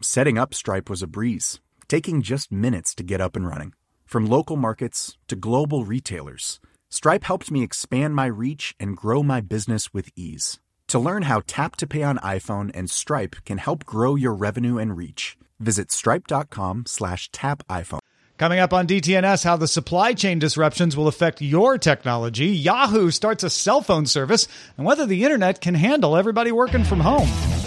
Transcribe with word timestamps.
Setting 0.00 0.38
up 0.38 0.54
Stripe 0.54 0.88
was 0.88 1.02
a 1.02 1.08
breeze, 1.08 1.58
taking 1.88 2.22
just 2.22 2.52
minutes 2.52 2.94
to 2.94 3.02
get 3.02 3.20
up 3.20 3.34
and 3.34 3.44
running. 3.44 3.72
From 4.06 4.26
local 4.26 4.56
markets 4.56 5.18
to 5.26 5.34
global 5.34 5.84
retailers, 5.84 6.60
Stripe 6.88 7.24
helped 7.24 7.50
me 7.50 7.64
expand 7.64 8.14
my 8.14 8.26
reach 8.26 8.76
and 8.78 8.96
grow 8.96 9.24
my 9.24 9.40
business 9.40 9.92
with 9.92 10.10
ease. 10.14 10.60
To 10.88 11.00
learn 11.00 11.22
how 11.22 11.42
Tap 11.48 11.74
to 11.76 11.86
Pay 11.88 12.04
on 12.04 12.18
iPhone 12.18 12.70
and 12.74 12.88
Stripe 12.88 13.36
can 13.44 13.58
help 13.58 13.84
grow 13.84 14.14
your 14.14 14.34
revenue 14.34 14.78
and 14.78 14.96
reach, 14.96 15.36
visit 15.58 15.90
stripe.com 15.90 16.84
slash 16.86 17.28
tap 17.32 17.66
iPhone. 17.68 17.98
Coming 18.38 18.60
up 18.60 18.72
on 18.72 18.86
DTNS, 18.86 19.42
how 19.42 19.56
the 19.56 19.66
supply 19.66 20.12
chain 20.12 20.38
disruptions 20.38 20.96
will 20.96 21.08
affect 21.08 21.42
your 21.42 21.76
technology. 21.76 22.46
Yahoo 22.46 23.10
starts 23.10 23.42
a 23.42 23.50
cell 23.50 23.82
phone 23.82 24.06
service 24.06 24.46
and 24.76 24.86
whether 24.86 25.06
the 25.06 25.24
internet 25.24 25.60
can 25.60 25.74
handle 25.74 26.16
everybody 26.16 26.52
working 26.52 26.84
from 26.84 27.00
home. 27.00 27.57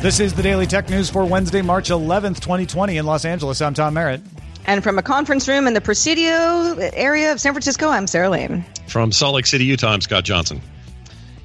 This 0.00 0.20
is 0.20 0.32
the 0.32 0.44
Daily 0.44 0.64
Tech 0.64 0.88
News 0.90 1.10
for 1.10 1.24
Wednesday, 1.24 1.60
March 1.60 1.88
11th, 1.90 2.36
2020 2.36 2.98
in 2.98 3.04
Los 3.04 3.24
Angeles. 3.24 3.60
I'm 3.60 3.74
Tom 3.74 3.94
Merritt. 3.94 4.20
And 4.64 4.84
from 4.84 4.96
a 4.96 5.02
conference 5.02 5.48
room 5.48 5.66
in 5.66 5.74
the 5.74 5.80
Presidio 5.80 6.76
area 6.92 7.32
of 7.32 7.40
San 7.40 7.52
Francisco, 7.52 7.88
I'm 7.88 8.06
Sarah 8.06 8.30
Lane. 8.30 8.64
From 8.86 9.10
Salt 9.10 9.34
Lake 9.34 9.46
City, 9.46 9.64
Utah, 9.64 9.90
I'm 9.90 10.00
Scott 10.00 10.22
Johnson. 10.22 10.60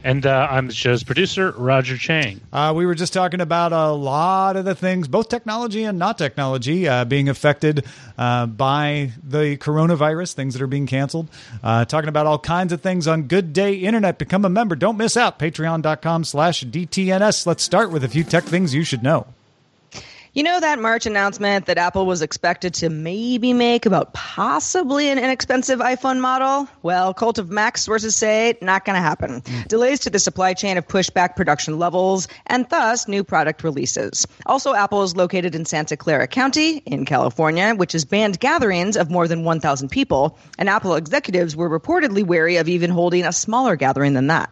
And 0.03 0.25
uh, 0.25 0.47
I'm 0.51 0.67
the 0.67 0.73
show's 0.73 1.01
producer, 1.03 1.51
Roger 1.51 1.97
Chang. 1.97 2.41
Uh, 2.51 2.73
we 2.75 2.85
were 2.85 2.93
just 2.93 3.13
talking 3.13 3.39
about 3.39 3.71
a 3.71 3.91
lot 3.91 4.57
of 4.57 4.65
the 4.65 4.75
things, 4.75 5.07
both 5.07 5.29
technology 5.29 5.85
and 5.85 5.97
not 5.97 6.17
technology, 6.17 6.87
uh, 6.87 7.05
being 7.05 7.29
affected 7.29 7.85
uh, 8.17 8.45
by 8.45 9.11
the 9.23 9.55
coronavirus, 9.57 10.33
things 10.33 10.53
that 10.53 10.61
are 10.61 10.67
being 10.67 10.87
canceled. 10.87 11.29
Uh, 11.63 11.85
talking 11.85 12.09
about 12.09 12.25
all 12.25 12.37
kinds 12.37 12.73
of 12.73 12.81
things 12.81 13.07
on 13.07 13.23
Good 13.23 13.53
Day 13.53 13.75
Internet. 13.75 14.17
Become 14.17 14.43
a 14.43 14.49
member. 14.49 14.75
Don't 14.75 14.97
miss 14.97 15.15
out. 15.15 15.39
Patreon.com 15.39 16.25
slash 16.25 16.65
DTNS. 16.65 17.45
Let's 17.45 17.63
start 17.63 17.89
with 17.89 18.03
a 18.03 18.09
few 18.09 18.25
tech 18.25 18.43
things 18.43 18.75
you 18.75 18.83
should 18.83 19.03
know. 19.03 19.27
You 20.35 20.41
know 20.41 20.59
that 20.59 20.79
March 20.79 21.05
announcement 21.05 21.67
that 21.67 21.77
Apple 21.77 22.07
was 22.07 22.23
expected 22.23 22.73
to 22.75 22.89
maybe 22.89 23.53
make 23.53 23.85
about 23.85 24.15
possibly 24.15 25.09
an 25.09 25.19
inexpensive 25.19 25.77
iPhone 25.79 26.19
model? 26.19 26.67
Well, 26.81 27.13
Cult 27.13 27.37
of 27.37 27.51
Mac 27.51 27.77
sources 27.77 28.15
say 28.15 28.57
not 28.59 28.83
going 28.83 28.95
to 28.95 29.01
happen. 29.01 29.41
Mm. 29.41 29.67
Delays 29.67 29.99
to 29.99 30.09
the 30.09 30.17
supply 30.17 30.55
chain 30.55 30.77
have 30.77 30.87
pushed 30.87 31.13
back 31.13 31.35
production 31.35 31.77
levels 31.77 32.27
and 32.47 32.67
thus 32.67 33.07
new 33.07 33.23
product 33.23 33.63
releases. 33.63 34.25
Also, 34.47 34.73
Apple 34.73 35.03
is 35.03 35.15
located 35.15 35.53
in 35.53 35.65
Santa 35.65 35.95
Clara 35.95 36.25
County 36.25 36.77
in 36.77 37.05
California, 37.05 37.75
which 37.75 37.91
has 37.91 38.03
banned 38.03 38.39
gatherings 38.39 38.97
of 38.97 39.11
more 39.11 39.27
than 39.27 39.43
1,000 39.43 39.89
people, 39.89 40.39
and 40.57 40.67
Apple 40.67 40.95
executives 40.95 41.55
were 41.55 41.69
reportedly 41.69 42.25
wary 42.25 42.55
of 42.55 42.67
even 42.67 42.89
holding 42.89 43.23
a 43.23 43.31
smaller 43.31 43.75
gathering 43.75 44.15
than 44.15 44.25
that 44.25 44.51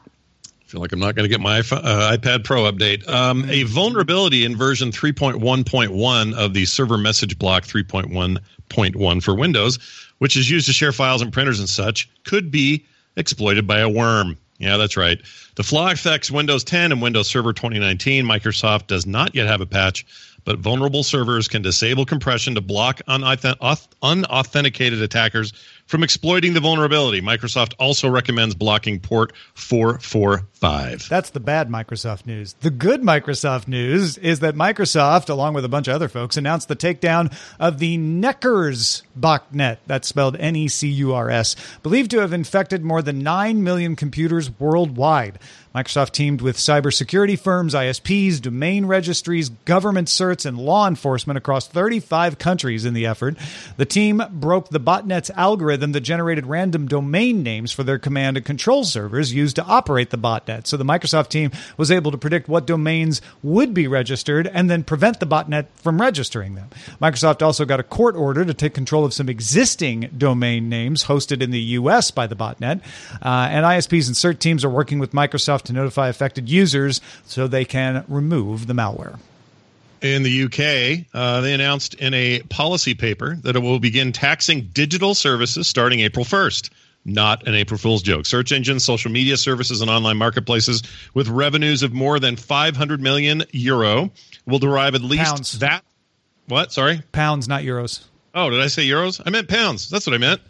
feel 0.72 0.80
like 0.80 0.94
I'm 0.94 1.00
not 1.00 1.16
going 1.16 1.26
to 1.26 1.30
get 1.30 1.42
my 1.42 1.59
uh, 1.59 2.16
iPad 2.18 2.46
Pro 2.46 2.64
update. 2.72 3.08
Um, 3.09 3.48
a 3.50 3.64
vulnerability 3.64 4.46
in 4.46 4.56
version 4.56 4.90
3.1.1 4.92 6.34
of 6.34 6.54
the 6.54 6.66
server 6.66 6.98
message 6.98 7.38
block 7.38 7.64
3.1.1 7.64 9.24
for 9.24 9.36
Windows, 9.36 9.80
which 10.20 10.38
is 10.38 10.50
used 10.50 10.68
to 10.68 10.74
share 10.74 10.94
files 10.94 11.22
and 11.22 11.34
printers 11.34 11.60
and 11.60 11.68
such, 11.68 12.10
could 12.24 12.52
be 12.52 12.86
exploited 13.18 13.68
by 13.68 13.80
a 13.80 13.90
worm. 13.90 14.38
Yeah, 14.60 14.78
that's 14.78 14.96
right. 14.96 15.20
The 15.56 15.64
flaw 15.64 15.92
affects 15.92 16.31
Windows 16.31 16.64
10 16.64 16.94
and 16.94 17.02
Windows 17.02 17.28
Server 17.28 17.52
2019. 17.52 18.24
Microsoft 18.24 18.88
does 18.88 19.06
not 19.06 19.36
yet 19.36 19.48
have 19.48 19.60
a 19.60 19.66
patch, 19.66 20.06
but 20.46 20.60
vulnerable 20.60 21.04
servers 21.04 21.50
can 21.50 21.62
disable 21.62 22.06
compression 22.06 22.56
to 22.56 22.62
block 22.62 23.02
unauthenticated 23.08 25.02
attackers 25.02 25.52
from 25.91 26.03
exploiting 26.03 26.53
the 26.53 26.62
vulnerability. 26.62 27.22
Microsoft 27.22 27.74
also 27.78 28.09
recommends 28.09 28.56
blocking 28.56 28.97
port 28.97 29.34
445. 29.56 31.09
That's 31.09 31.31
the 31.31 31.41
bad 31.41 31.68
Microsoft 31.68 32.25
news. 32.25 32.53
The 32.62 32.69
good 32.69 33.02
Microsoft 33.02 33.68
news 33.68 34.18
is 34.18 34.40
that 34.40 34.56
Microsoft, 34.56 35.30
along 35.30 35.53
with 35.53 35.66
a 35.66 35.69
bunch 35.69 35.90
of 35.90 35.96
other 35.96 36.07
folks, 36.07 36.38
announced 36.38 36.69
the 36.69 36.78
takedown 36.78 37.35
of 37.59 37.80
the 37.80 37.97
Necurs 37.97 39.01
botnet. 39.19 39.80
That's 39.85 40.07
spelled 40.07 40.38
N 40.38 40.56
E 40.56 40.69
C 40.69 40.88
U 40.88 41.13
R 41.13 41.30
S, 41.30 41.57
believed 41.84 42.12
to 42.12 42.19
have 42.19 42.31
infected 42.31 42.85
more 42.85 43.01
than 43.01 43.19
9 43.19 43.62
million 43.62 43.97
computers 43.97 44.50
worldwide. 44.59 45.40
Microsoft 45.74 46.12
teamed 46.12 46.41
with 46.41 46.57
cybersecurity 46.57 47.40
firms, 47.40 47.74
ISPs, 47.74 48.41
domain 48.41 48.85
registries, 48.85 49.50
government 49.63 50.09
certs, 50.09 50.46
and 50.46 50.57
law 50.57 50.85
enforcement 50.85 51.38
across 51.38 51.66
35 51.68 52.38
countries 52.38 52.84
in 52.84 52.94
the 52.94 53.06
effort. 53.06 53.38
The 53.78 53.85
team 53.85 54.22
broke 54.31 54.68
the 54.68 54.81
botnet's 54.81 55.30
algorithm 55.30 55.81
that 55.81 56.02
generated 56.02 56.46
random 56.46 56.88
domain 56.88 57.42
names 57.42 57.72
for 57.72 57.84
their 57.84 57.97
command 57.97 58.38
and 58.38 58.46
control 58.46 58.84
servers 58.84 59.34
used 59.34 59.56
to 59.56 59.66
operate 59.66 60.12
the 60.12 60.18
botnet. 60.18 60.68
So 60.68 60.78
the 60.78 60.86
Microsoft 60.86 61.30
team 61.30 61.52
was 61.78 61.90
able 61.90 62.12
to 62.12 62.18
predict 62.18 62.47
what 62.47 62.68
domains 62.68 63.22
would 63.42 63.74
be 63.74 63.88
registered 63.88 64.46
and 64.47 64.69
then 64.69 64.84
prevent 64.84 65.19
the 65.19 65.25
botnet 65.25 65.66
from 65.75 66.00
registering 66.00 66.53
them. 66.53 66.69
Microsoft 67.02 67.42
also 67.42 67.66
got 67.66 67.80
a 67.80 67.84
court 67.84 68.16
order 68.16 68.46
to 68.46 68.53
take 68.53 68.75
control 68.75 69.03
of 69.03 69.14
some 69.14 69.30
existing 69.30 70.09
domain 70.16 70.69
names 70.69 71.06
hosted 71.06 71.42
in 71.42 71.50
the 71.50 71.59
U.S. 71.59 72.12
by 72.12 72.28
the 72.28 72.36
botnet. 72.36 72.81
Uh, 73.22 73.48
and 73.50 73.66
ISPs 73.66 74.08
and 74.08 74.16
cert 74.16 74.40
teams 74.40 74.63
are 74.63 74.69
working 74.69 75.00
with 75.00 75.13
Microsoft 75.13 75.63
to 75.63 75.74
notify 75.74 76.08
affected 76.08 76.48
users 76.48 77.02
so 77.25 77.48
they 77.48 77.66
can 77.66 78.06
remove 78.08 78.68
the 78.68 78.74
malware. 78.74 79.18
In 80.01 80.23
the 80.23 80.44
UK, 80.45 81.06
uh, 81.13 81.41
they 81.41 81.53
announced 81.53 81.94
in 81.94 82.13
a 82.16 82.41
policy 82.41 82.95
paper 82.95 83.35
that 83.44 83.56
it 83.56 83.59
will 83.59 83.79
begin 83.79 84.12
taxing 84.12 84.69
digital 84.73 85.13
services 85.13 85.67
starting 85.67 86.00
April 86.00 86.25
1st. 86.25 86.72
Not 87.06 87.47
an 87.47 87.53
April 87.53 87.78
Fool's 87.78 88.01
joke. 88.01 88.25
Search 88.25 88.51
engines, 88.51 88.84
social 88.84 89.12
media 89.12 89.38
services, 89.38 89.81
and 89.81 89.89
online 89.89 90.17
marketplaces 90.17 90.84
with 91.13 91.28
revenues 91.28 91.84
of 91.84 91.94
more 91.94 92.19
than 92.19 92.35
500 92.35 93.01
million 93.01 93.44
euro 93.51 94.12
will 94.45 94.59
derive 94.59 94.95
at 94.95 95.01
least 95.01 95.23
pounds. 95.23 95.59
that. 95.59 95.84
What? 96.47 96.72
Sorry? 96.72 97.01
Pounds, 97.12 97.47
not 97.47 97.63
euros. 97.63 98.03
Oh, 98.33 98.50
did 98.50 98.59
I 98.59 98.68
say 98.68 98.88
euros? 98.88 99.22
I 99.25 99.29
meant 99.29 99.47
pounds. 99.47 99.89
That's 99.89 100.06
what 100.06 100.13
I 100.13 100.19
meant 100.19 100.41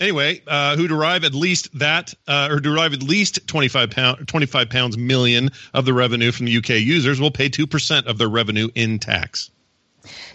anyway, 0.00 0.42
uh, 0.46 0.76
who 0.76 0.88
derive 0.88 1.24
at 1.24 1.34
least 1.34 1.78
that, 1.78 2.14
uh, 2.26 2.48
or 2.50 2.60
derive 2.60 2.92
at 2.92 3.02
least 3.02 3.46
25, 3.46 3.90
pound, 3.90 4.28
25 4.28 4.70
pounds 4.70 4.98
million 4.98 5.50
of 5.74 5.84
the 5.84 5.92
revenue 5.92 6.32
from 6.32 6.46
the 6.46 6.56
UK 6.56 6.70
users 6.80 7.20
will 7.20 7.30
pay 7.30 7.48
2% 7.48 8.06
of 8.06 8.18
their 8.18 8.28
revenue 8.28 8.68
in 8.74 8.98
tax. 8.98 9.50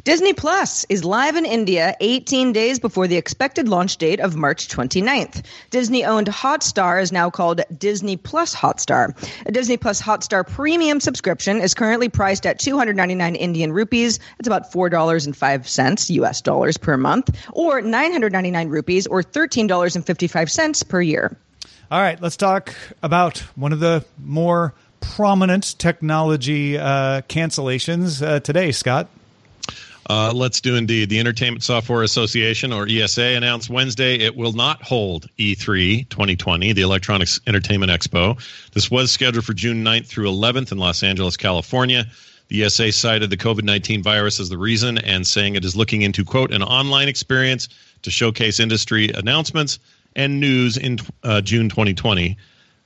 Disney 0.04 0.34
Plus 0.34 0.86
is 0.90 1.04
live 1.04 1.36
in 1.36 1.46
India 1.46 1.96
18 2.00 2.54
days 2.54 2.80
before 2.80 3.08
the 3.08 3.18
expected 3.18 3.68
launch 3.68 3.98
date 3.98 4.20
of 4.20 4.36
March 4.36 4.68
29th. 4.68 5.44
Disney 5.70 6.06
owned 6.06 6.28
Hotstar 6.28 7.02
is 7.02 7.12
now 7.12 7.30
called 7.30 7.62
Disney 7.78 8.18
Plus 8.18 8.56
Hotstar. 8.56 9.14
A 9.46 9.52
Disney 9.52 9.78
Plus 9.78 10.02
Hotstar 10.02 10.48
premium 10.48 11.00
subscription 11.00 11.60
is 11.60 11.74
currently 11.74 12.10
priced 12.10 12.46
at 12.46 12.60
299 12.60 13.36
Indian 13.36 13.74
rupees. 13.74 14.20
That's 14.38 14.48
about 14.48 14.72
$4.05 14.72 16.10
US 16.10 16.42
dollars 16.42 16.78
per 16.78 16.98
month, 16.98 17.36
or 17.52 17.82
999 17.82 18.70
rupees, 18.70 19.08
or 19.08 19.22
$13.55 19.24 20.88
per 20.88 21.02
year. 21.02 21.38
All 21.90 22.02
right, 22.02 22.22
let's 22.22 22.38
talk 22.38 22.74
about 23.02 23.38
one 23.56 23.72
of 23.72 23.80
the 23.80 24.04
more 24.22 24.74
prominent 25.00 25.78
technology 25.80 26.78
uh, 26.78 27.22
cancellations 27.30 28.26
uh, 28.26 28.40
today, 28.40 28.72
Scott. 28.72 29.10
Uh, 30.10 30.32
let's 30.34 30.62
do 30.62 30.76
indeed. 30.76 31.10
The 31.10 31.20
Entertainment 31.20 31.64
Software 31.64 32.02
Association, 32.02 32.72
or 32.72 32.88
ESA, 32.88 33.36
announced 33.36 33.70
Wednesday 33.70 34.16
it 34.16 34.38
will 34.38 34.54
not 34.54 34.82
hold 34.82 35.28
E3 35.38 36.08
2020, 36.08 36.72
the 36.72 36.82
Electronics 36.82 37.42
Entertainment 37.46 37.92
Expo. 37.92 38.42
This 38.72 38.90
was 38.90 39.12
scheduled 39.12 39.44
for 39.44 39.54
June 39.54 39.84
9th 39.84 40.08
through 40.08 40.28
11th 40.32 40.72
in 40.72 40.78
Los 40.78 41.04
Angeles, 41.04 41.36
California. 41.36 42.06
The 42.48 42.64
ESA 42.64 42.94
cited 42.94 43.30
the 43.30 43.36
COVID 43.36 43.64
19 43.64 44.02
virus 44.02 44.40
as 44.40 44.48
the 44.48 44.58
reason 44.58 44.98
and 44.98 45.28
saying 45.28 45.56
it 45.56 45.66
is 45.66 45.76
looking 45.76 46.04
into, 46.04 46.24
quote, 46.24 46.54
an 46.54 46.64
online 46.64 47.10
experience 47.10 47.68
to 48.04 48.10
showcase 48.10 48.62
industry 48.62 49.10
announcements 49.14 49.80
and 50.16 50.40
news 50.40 50.78
in 50.78 51.00
uh, 51.24 51.42
June 51.42 51.68
2020. 51.68 52.38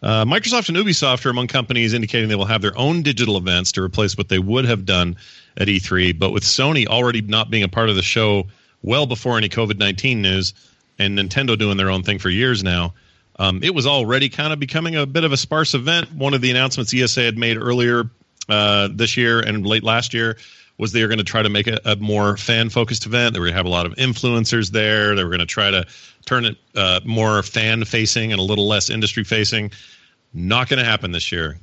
Uh, 0.02 0.26
Microsoft 0.26 0.70
and 0.70 0.78
Ubisoft 0.78 1.24
are 1.28 1.30
among 1.30 1.46
companies 1.46 1.94
indicating 1.94 2.28
they 2.28 2.36
will 2.36 2.46
have 2.46 2.64
their 2.64 2.76
own 2.76 3.04
digital 3.04 3.38
events 3.38 3.72
to 3.74 3.84
replace 3.84 4.18
what 4.18 4.30
they 4.30 4.40
would 4.40 4.66
have 4.66 4.84
done 4.84 5.16
at 5.58 5.68
E3. 5.68 6.18
But 6.18 6.32
with 6.32 6.44
Sony 6.44 6.88
already 6.88 7.22
not 7.22 7.50
being 7.50 7.64
a 7.64 7.70
part 7.70 7.90
of 7.90 7.96
the 7.96 8.02
show 8.02 8.48
well 8.84 9.06
before 9.06 9.38
any 9.38 9.50
COVID 9.50 9.78
19 9.78 10.22
news 10.22 10.54
and 11.00 11.18
Nintendo 11.18 11.58
doing 11.58 11.78
their 11.78 11.90
own 11.90 12.04
thing 12.04 12.20
for 12.20 12.30
years 12.30 12.64
now, 12.64 12.94
um, 13.40 13.64
it 13.64 13.74
was 13.74 13.88
already 13.88 14.30
kind 14.30 14.54
of 14.54 14.60
becoming 14.60 14.96
a 14.96 15.06
bit 15.06 15.24
of 15.24 15.32
a 15.32 15.38
sparse 15.38 15.74
event. 15.74 16.12
One 16.14 16.34
of 16.34 16.42
the 16.42 16.52
announcements 16.52 16.94
ESA 16.94 17.22
had 17.22 17.38
made 17.38 17.58
earlier 17.58 18.10
uh, 18.50 18.90
this 18.92 19.18
year 19.18 19.40
and 19.40 19.66
late 19.66 19.84
last 19.84 20.14
year 20.14 20.38
was 20.78 20.92
they 20.92 21.02
were 21.02 21.08
going 21.08 21.20
to 21.20 21.24
try 21.24 21.44
to 21.44 21.50
make 21.50 21.68
a, 21.68 21.80
a 21.86 21.96
more 21.98 22.38
fan 22.38 22.70
focused 22.70 23.06
event. 23.06 23.34
They 23.34 23.40
were 23.40 23.46
going 23.46 23.54
to 23.54 23.58
have 23.58 23.66
a 23.66 23.70
lot 23.70 23.86
of 23.86 23.94
influencers 23.96 24.72
there. 24.72 25.16
They 25.16 25.24
were 25.24 25.30
going 25.30 25.40
to 25.40 25.46
try 25.46 25.70
to 25.70 25.86
turn 26.26 26.46
it 26.46 26.58
uh, 26.76 27.00
more 27.06 27.44
fan 27.44 27.86
facing 27.86 28.32
and 28.32 28.40
a 28.40 28.44
little 28.44 28.68
less 28.68 28.90
industry 28.90 29.24
facing. 29.24 29.72
Not 30.34 30.70
going 30.70 30.80
to 30.80 30.86
happen 30.86 31.12
this 31.12 31.32
year. 31.32 31.60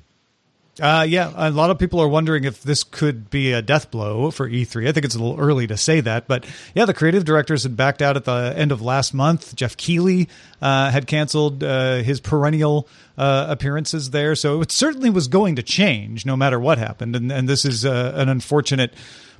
Uh, 0.80 1.04
yeah, 1.08 1.32
a 1.34 1.50
lot 1.50 1.70
of 1.70 1.78
people 1.78 2.00
are 2.00 2.08
wondering 2.08 2.44
if 2.44 2.62
this 2.62 2.84
could 2.84 3.30
be 3.30 3.52
a 3.52 3.60
death 3.60 3.90
blow 3.90 4.30
for 4.30 4.48
E3. 4.48 4.88
I 4.88 4.92
think 4.92 5.04
it's 5.04 5.16
a 5.16 5.18
little 5.18 5.38
early 5.38 5.66
to 5.66 5.76
say 5.76 6.00
that, 6.00 6.28
but 6.28 6.46
yeah, 6.74 6.84
the 6.84 6.94
creative 6.94 7.24
directors 7.24 7.64
had 7.64 7.76
backed 7.76 8.00
out 8.00 8.16
at 8.16 8.24
the 8.24 8.54
end 8.56 8.70
of 8.70 8.80
last 8.80 9.12
month. 9.12 9.56
Geoff 9.56 9.76
Keighley 9.76 10.28
uh, 10.62 10.90
had 10.90 11.06
canceled 11.06 11.64
uh, 11.64 11.96
his 11.96 12.20
perennial 12.20 12.88
uh, 13.16 13.46
appearances 13.48 14.10
there, 14.10 14.36
so 14.36 14.60
it 14.60 14.70
certainly 14.70 15.10
was 15.10 15.26
going 15.26 15.56
to 15.56 15.62
change 15.62 16.24
no 16.24 16.36
matter 16.36 16.60
what 16.60 16.78
happened. 16.78 17.16
And, 17.16 17.32
and 17.32 17.48
this 17.48 17.64
is 17.64 17.84
uh, 17.84 18.12
an 18.14 18.28
unfortunate 18.28 18.94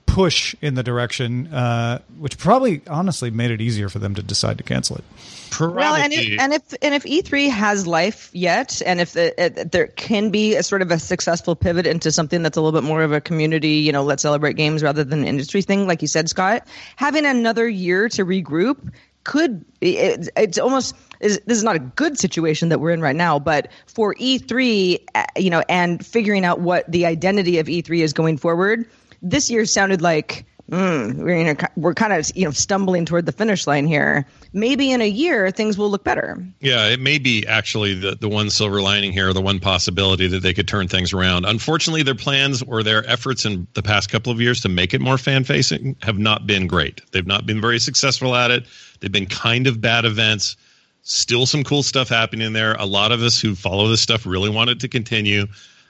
push 0.09 0.55
in 0.63 0.75
the 0.75 0.83
direction, 0.83 1.47
uh, 1.49 2.01
which 2.19 2.39
probably 2.39 2.81
honestly 2.89 3.31
made 3.31 3.51
it 3.51 3.61
easier 3.61 3.89
for 3.89 3.99
them 3.99 4.15
to 4.15 4.23
decide 4.23 4.59
to 4.59 4.65
cancel 4.65 4.97
it. 4.97 5.05
Probably. 5.51 5.77
Well, 5.77 5.95
and 5.95 6.13
if, 6.13 6.41
and 6.41 6.53
if 6.53 6.75
and 6.83 6.95
if 6.95 7.05
E3 7.05 7.51
has 7.51 7.87
life 7.87 8.31
yet, 8.33 8.83
and 8.85 9.01
if 9.01 9.13
the, 9.13 9.41
it, 9.43 9.71
there 9.71 9.87
can 9.89 10.31
be 10.31 10.57
a 10.57 10.63
sort 10.63 10.83
of 10.83 10.91
a 10.91 10.99
successful 10.99 11.55
pivot 11.55 11.87
into 11.87 12.11
something 12.11 12.43
that's 12.43 12.57
a 12.57 12.61
little 12.61 12.79
bit 12.79 12.87
more 12.87 13.03
of 13.03 13.13
a 13.13 13.21
community, 13.21 13.75
you 13.75 13.93
know, 13.93 14.03
let's 14.03 14.23
celebrate 14.23 14.55
games 14.55 14.83
rather 14.83 15.05
than 15.05 15.25
industry 15.25 15.63
thing, 15.63 15.87
like 15.87 16.03
you 16.03 16.09
said, 16.09 16.29
Scott, 16.29 16.67
having 16.97 17.25
another 17.25 17.69
year 17.69 18.09
to 18.11 18.25
regroup 18.25 18.93
could 19.25 19.63
it, 19.83 20.31
it's 20.37 20.59
almost 20.59 20.95
this 21.21 21.39
is 21.47 21.63
not 21.65 21.77
a 21.77 21.81
good 21.81 22.19
situation 22.19 22.71
that 22.71 22.81
we're 22.81 22.93
in 22.93 23.03
right 23.03 23.17
now, 23.17 23.39
but 23.39 23.69
for 23.87 24.15
E3, 24.15 25.05
uh, 25.15 25.25
you 25.37 25.51
know, 25.51 25.63
and 25.69 26.05
figuring 26.05 26.45
out 26.45 26.61
what 26.61 26.91
the 26.91 27.05
identity 27.05 27.59
of 27.59 27.67
E3 27.67 27.99
is 27.99 28.13
going 28.13 28.39
forward, 28.39 28.89
this 29.23 29.50
year 29.50 29.65
sounded 29.65 30.03
like 30.03 30.47
mm, 30.70 31.15
we're 31.17 31.38
you 31.38 31.44
know, 31.44 31.55
we're 31.76 31.94
kind 31.94 32.12
of 32.12 32.31
you 32.35 32.44
know 32.44 32.50
stumbling 32.50 33.05
toward 33.05 33.26
the 33.26 33.32
finish 33.32 33.67
line 33.67 33.87
here. 33.87 34.26
Maybe 34.53 34.91
in 34.91 35.00
a 35.00 35.09
year 35.09 35.50
things 35.50 35.79
will 35.79 35.91
look 35.91 36.05
better. 36.05 36.44
Yeah, 36.61 36.87
it 36.88 37.00
may 37.00 37.19
be 37.19 37.47
actually 37.47 37.94
the 37.94 38.17
the 38.17 38.29
one 38.29 38.50
silver 38.50 38.81
lining 38.81 39.12
here, 39.12 39.32
the 39.32 39.41
one 39.41 39.61
possibility 39.61 40.26
that 40.29 40.43
they 40.43 40.55
could 40.55 40.69
turn 40.69 40.88
things 40.88 41.12
around. 41.12 41.44
Unfortunately, 41.44 42.03
their 42.03 42.15
plans 42.15 42.62
or 42.62 42.82
their 42.82 43.09
efforts 43.09 43.44
in 43.44 43.67
the 43.75 43.82
past 43.82 44.11
couple 44.11 44.32
of 44.32 44.41
years 44.41 44.61
to 44.62 44.69
make 44.69 44.94
it 44.94 45.00
more 45.00 45.19
fan 45.19 45.44
facing 45.44 45.97
have 46.03 46.19
not 46.19 46.47
been 46.47 46.67
great. 46.67 47.00
They've 47.12 47.26
not 47.26 47.47
been 47.47 47.61
very 47.61 47.79
successful 47.79 48.35
at 48.35 48.50
it. 48.50 48.67
They've 49.00 49.12
been 49.12 49.26
kind 49.26 49.67
of 49.67 49.81
bad 49.81 50.05
events. 50.05 50.56
Still 51.03 51.47
some 51.47 51.64
cool 51.64 51.82
stuff 51.82 52.09
happening 52.09 52.53
there. 52.53 52.75
A 52.75 52.85
lot 52.85 53.12
of 53.12 53.23
us 53.23 53.41
who 53.41 53.55
follow 53.55 53.88
this 53.88 54.03
stuff 54.03 54.26
really 54.26 54.50
want 54.50 54.69
it 54.69 54.81
to 54.81 54.88
continue. 54.88 55.47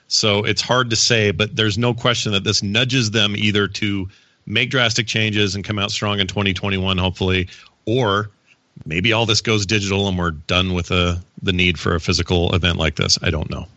So 0.09 0.43
it's 0.43 0.61
hard 0.61 0.89
to 0.89 0.95
say, 0.95 1.31
but 1.31 1.55
there's 1.55 1.77
no 1.77 1.93
question 1.93 2.31
that 2.33 2.43
this 2.43 2.61
nudges 2.63 3.11
them 3.11 3.35
either 3.35 3.67
to 3.67 4.09
make 4.47 4.71
drastic 4.71 5.05
changes 5.05 5.55
and 5.55 5.63
come 5.63 5.77
out 5.77 5.91
strong 5.91 6.19
in 6.19 6.25
2021, 6.25 6.97
hopefully, 6.97 7.47
or 7.85 8.31
maybe 8.85 9.13
all 9.13 9.27
this 9.27 9.41
goes 9.41 9.67
digital 9.67 10.07
and 10.07 10.17
we're 10.17 10.31
done 10.31 10.73
with 10.73 10.89
a, 10.89 10.95
uh, 10.95 11.15
the 11.43 11.53
need 11.53 11.79
for 11.79 11.95
a 11.95 11.99
physical 11.99 12.53
event 12.55 12.77
like 12.77 12.95
this. 12.95 13.19
I 13.21 13.29
don't 13.29 13.49
know. 13.49 13.67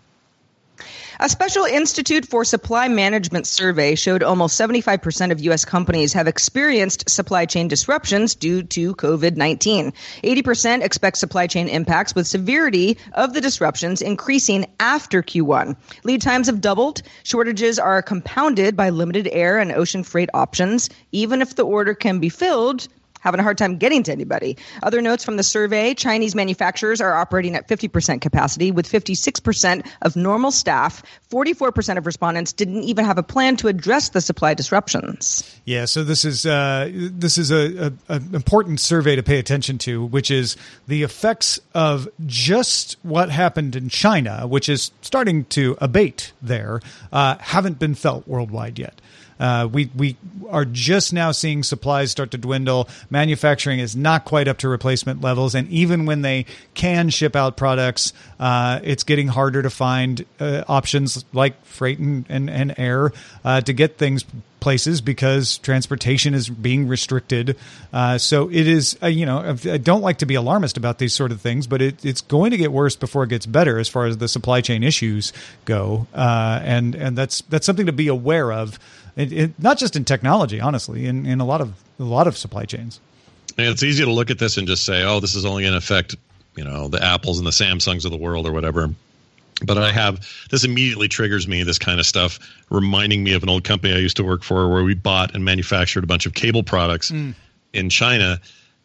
A 1.23 1.29
special 1.29 1.67
Institute 1.67 2.27
for 2.27 2.45
Supply 2.45 2.89
Management 2.89 3.47
survey 3.47 3.95
showed 3.95 4.25
almost 4.25 4.59
75% 4.61 5.31
of 5.31 5.39
U.S. 5.43 5.65
companies 5.65 6.13
have 6.15 6.27
experienced 6.27 7.09
supply 7.09 7.47
chain 7.47 7.69
disruptions 7.69 8.35
due 8.35 8.65
to 8.65 8.97
COVID 8.97 9.37
19. 9.37 9.93
80% 10.25 10.83
expect 10.83 11.17
supply 11.17 11.47
chain 11.47 11.69
impacts, 11.69 12.17
with 12.17 12.27
severity 12.27 12.99
of 13.13 13.35
the 13.35 13.41
disruptions 13.41 14.03
increasing 14.03 14.67
after 14.81 15.23
Q1. 15.23 15.77
Lead 16.03 16.23
times 16.23 16.49
have 16.49 16.61
doubled. 16.61 17.03
Shortages 17.23 17.79
are 17.79 18.03
compounded 18.03 18.77
by 18.77 18.91
limited 18.91 19.29
air 19.31 19.61
and 19.61 19.71
ocean 19.71 20.03
freight 20.03 20.31
options. 20.35 20.91
Even 21.13 21.41
if 21.41 21.55
the 21.55 21.63
order 21.63 21.95
can 21.95 22.19
be 22.19 22.31
filled, 22.31 22.89
having 23.23 23.41
a 23.41 23.43
hard 23.43 23.57
time 23.57 23.79
getting 23.79 24.03
to 24.03 24.13
anybody. 24.13 24.59
Other 24.83 25.01
notes 25.01 25.25
from 25.25 25.37
the 25.37 25.43
survey 25.43 25.95
Chinese 25.95 26.35
manufacturers 26.35 27.01
are 27.01 27.15
operating 27.15 27.55
at 27.55 27.69
50% 27.69 28.21
capacity 28.21 28.71
with 28.71 28.87
56% 28.87 29.89
of 30.03 30.17
normal 30.17 30.51
staff. 30.51 31.03
44% 31.31 31.97
of 31.97 32.07
respondents 32.07 32.53
didn't 32.53 32.83
even 32.83 33.05
have 33.05 33.19
a 33.19 33.23
plan 33.23 33.57
to 33.57 33.69
address 33.69 34.11
the 34.11 34.21
supply 34.21 34.55
disruptions. 34.55 35.43
Yeah, 35.65 35.87
so 35.87 36.05
this 36.05 36.25
is 36.25 36.45
uh, 36.45 36.91
this 36.93 37.39
is 37.39 37.51
a, 37.51 37.93
a, 38.09 38.15
a 38.15 38.17
important 38.35 38.81
survey 38.81 39.17
to 39.17 39.23
pay 39.23 39.39
attention 39.39 39.79
to, 39.79 40.05
which 40.05 40.31
is 40.31 40.57
the 40.89 41.03
effects 41.03 41.61
of 41.75 42.09
just 42.27 42.97
what 43.03 43.31
happened 43.31 43.77
in 43.77 43.89
China, 43.89 44.47
which 44.47 44.69
is 44.69 44.91
starting 45.01 45.45
to 45.47 45.77
abate 45.81 46.33
there, 46.43 46.81
uh, 47.13 47.37
haven't 47.39 47.79
been 47.79 47.95
felt 47.95 48.27
worldwide 48.27 48.79
yet. 48.79 49.01
Uh, 49.39 49.69
we 49.71 49.91
we 49.95 50.17
are 50.49 50.65
just 50.65 51.13
now 51.13 51.33
seeing 51.33 51.63
supplies 51.63 52.11
start 52.11 52.31
to 52.31 52.39
dwindle. 52.39 52.89
Manufacturing 53.11 53.79
is 53.79 53.97
not 53.97 54.25
quite 54.25 54.49
up 54.49 54.59
to 54.59 54.69
replacement 54.69 55.21
levels, 55.21 55.55
and 55.55 55.69
even 55.69 56.07
when 56.07 56.23
they 56.23 56.47
can 56.75 57.09
ship 57.11 57.35
out 57.35 57.57
products, 57.57 58.13
uh, 58.39 58.81
it's 58.83 59.03
getting 59.03 59.29
harder 59.29 59.63
to 59.63 59.71
find 59.71 60.25
uh, 60.41 60.65
options 60.69 61.25
like 61.33 61.65
freight 61.65 61.99
and, 61.99 62.27
and, 62.29 62.51
and 62.51 62.75
air 62.79 63.13
uh, 63.45 63.61
to 63.61 63.73
get 63.73 63.99
things 63.99 64.25
places 64.61 65.01
because 65.01 65.59
transportation 65.59 66.35
is 66.35 66.49
being 66.49 66.87
restricted. 66.87 67.57
Uh, 67.93 68.17
so 68.17 68.49
it 68.49 68.69
is, 68.69 68.97
uh, 69.03 69.09
you 69.09 69.27
know, 69.27 69.57
I 69.65 69.77
don't 69.79 70.03
like 70.03 70.19
to 70.19 70.27
be 70.27 70.37
alarmist 70.37 70.77
about 70.77 70.99
these 70.99 71.13
sort 71.13 71.33
of 71.33 71.41
things, 71.41 71.67
but 71.67 71.83
it, 71.83 72.05
it's 72.05 72.21
going 72.21 72.53
to 72.53 72.57
get 72.57 72.71
worse 72.71 72.95
before 72.95 73.25
it 73.25 73.29
gets 73.29 73.45
better 73.45 73.81
as 73.81 73.89
far 73.89 74.07
as 74.07 74.19
the 74.19 74.29
supply 74.29 74.61
chain 74.61 74.85
issues 74.85 75.33
go, 75.65 76.07
and 76.15 76.95
and 76.95 77.19
that's 77.19 77.41
that's 77.43 77.67
something 77.67 77.87
to 77.87 77.93
be 77.93 78.07
aware 78.07 78.53
of 78.53 78.79
it, 79.17 79.33
it, 79.33 79.59
not 79.59 79.79
just 79.79 79.97
in 79.97 80.05
technology, 80.05 80.61
honestly, 80.61 81.07
in, 81.07 81.27
in 81.27 81.41
a 81.41 81.45
lot 81.45 81.61
of 81.61 81.75
a 81.99 82.05
lot 82.05 82.27
of 82.27 82.37
supply 82.37 82.65
chains. 82.65 83.01
And 83.59 83.67
it's 83.69 83.83
easy 83.83 84.05
to 84.05 84.11
look 84.11 84.31
at 84.31 84.39
this 84.39 84.57
and 84.57 84.67
just 84.67 84.85
say, 84.85 85.05
"Oh, 85.05 85.21
this 85.21 85.35
is 85.35 85.45
only 85.45 85.63
going 85.63 85.73
to 85.73 85.79
affect 85.79 86.17
you 86.57 86.65
know 86.65 86.89
the 86.89 87.03
Apples 87.03 87.39
and 87.39 87.47
the 87.47 87.51
Samsungs 87.51 88.05
of 88.05 88.11
the 88.11 88.17
world 88.17 88.47
or 88.47 88.53
whatever." 88.53 88.91
But 89.65 89.79
I 89.79 89.93
have 89.93 90.27
this 90.51 90.65
immediately 90.65 91.07
triggers 91.07 91.47
me 91.47 91.63
this 91.63 91.79
kind 91.79 92.01
of 92.01 92.07
stuff, 92.07 92.39
reminding 92.71 93.23
me 93.23 93.35
of 93.35 93.43
an 93.43 93.49
old 93.49 93.65
company 93.65 93.95
I 93.95 93.99
used 93.99 94.17
to 94.17 94.25
work 94.25 94.43
for 94.43 94.69
where 94.69 94.83
we 94.83 94.95
bought 94.95 95.35
and 95.35 95.45
manufactured 95.45 96.03
a 96.03 96.07
bunch 96.07 96.27
of 96.27 96.35
cable 96.35 96.65
products 96.65 97.11
mm. 97.11 97.35
in 97.73 97.89
China 97.89 98.41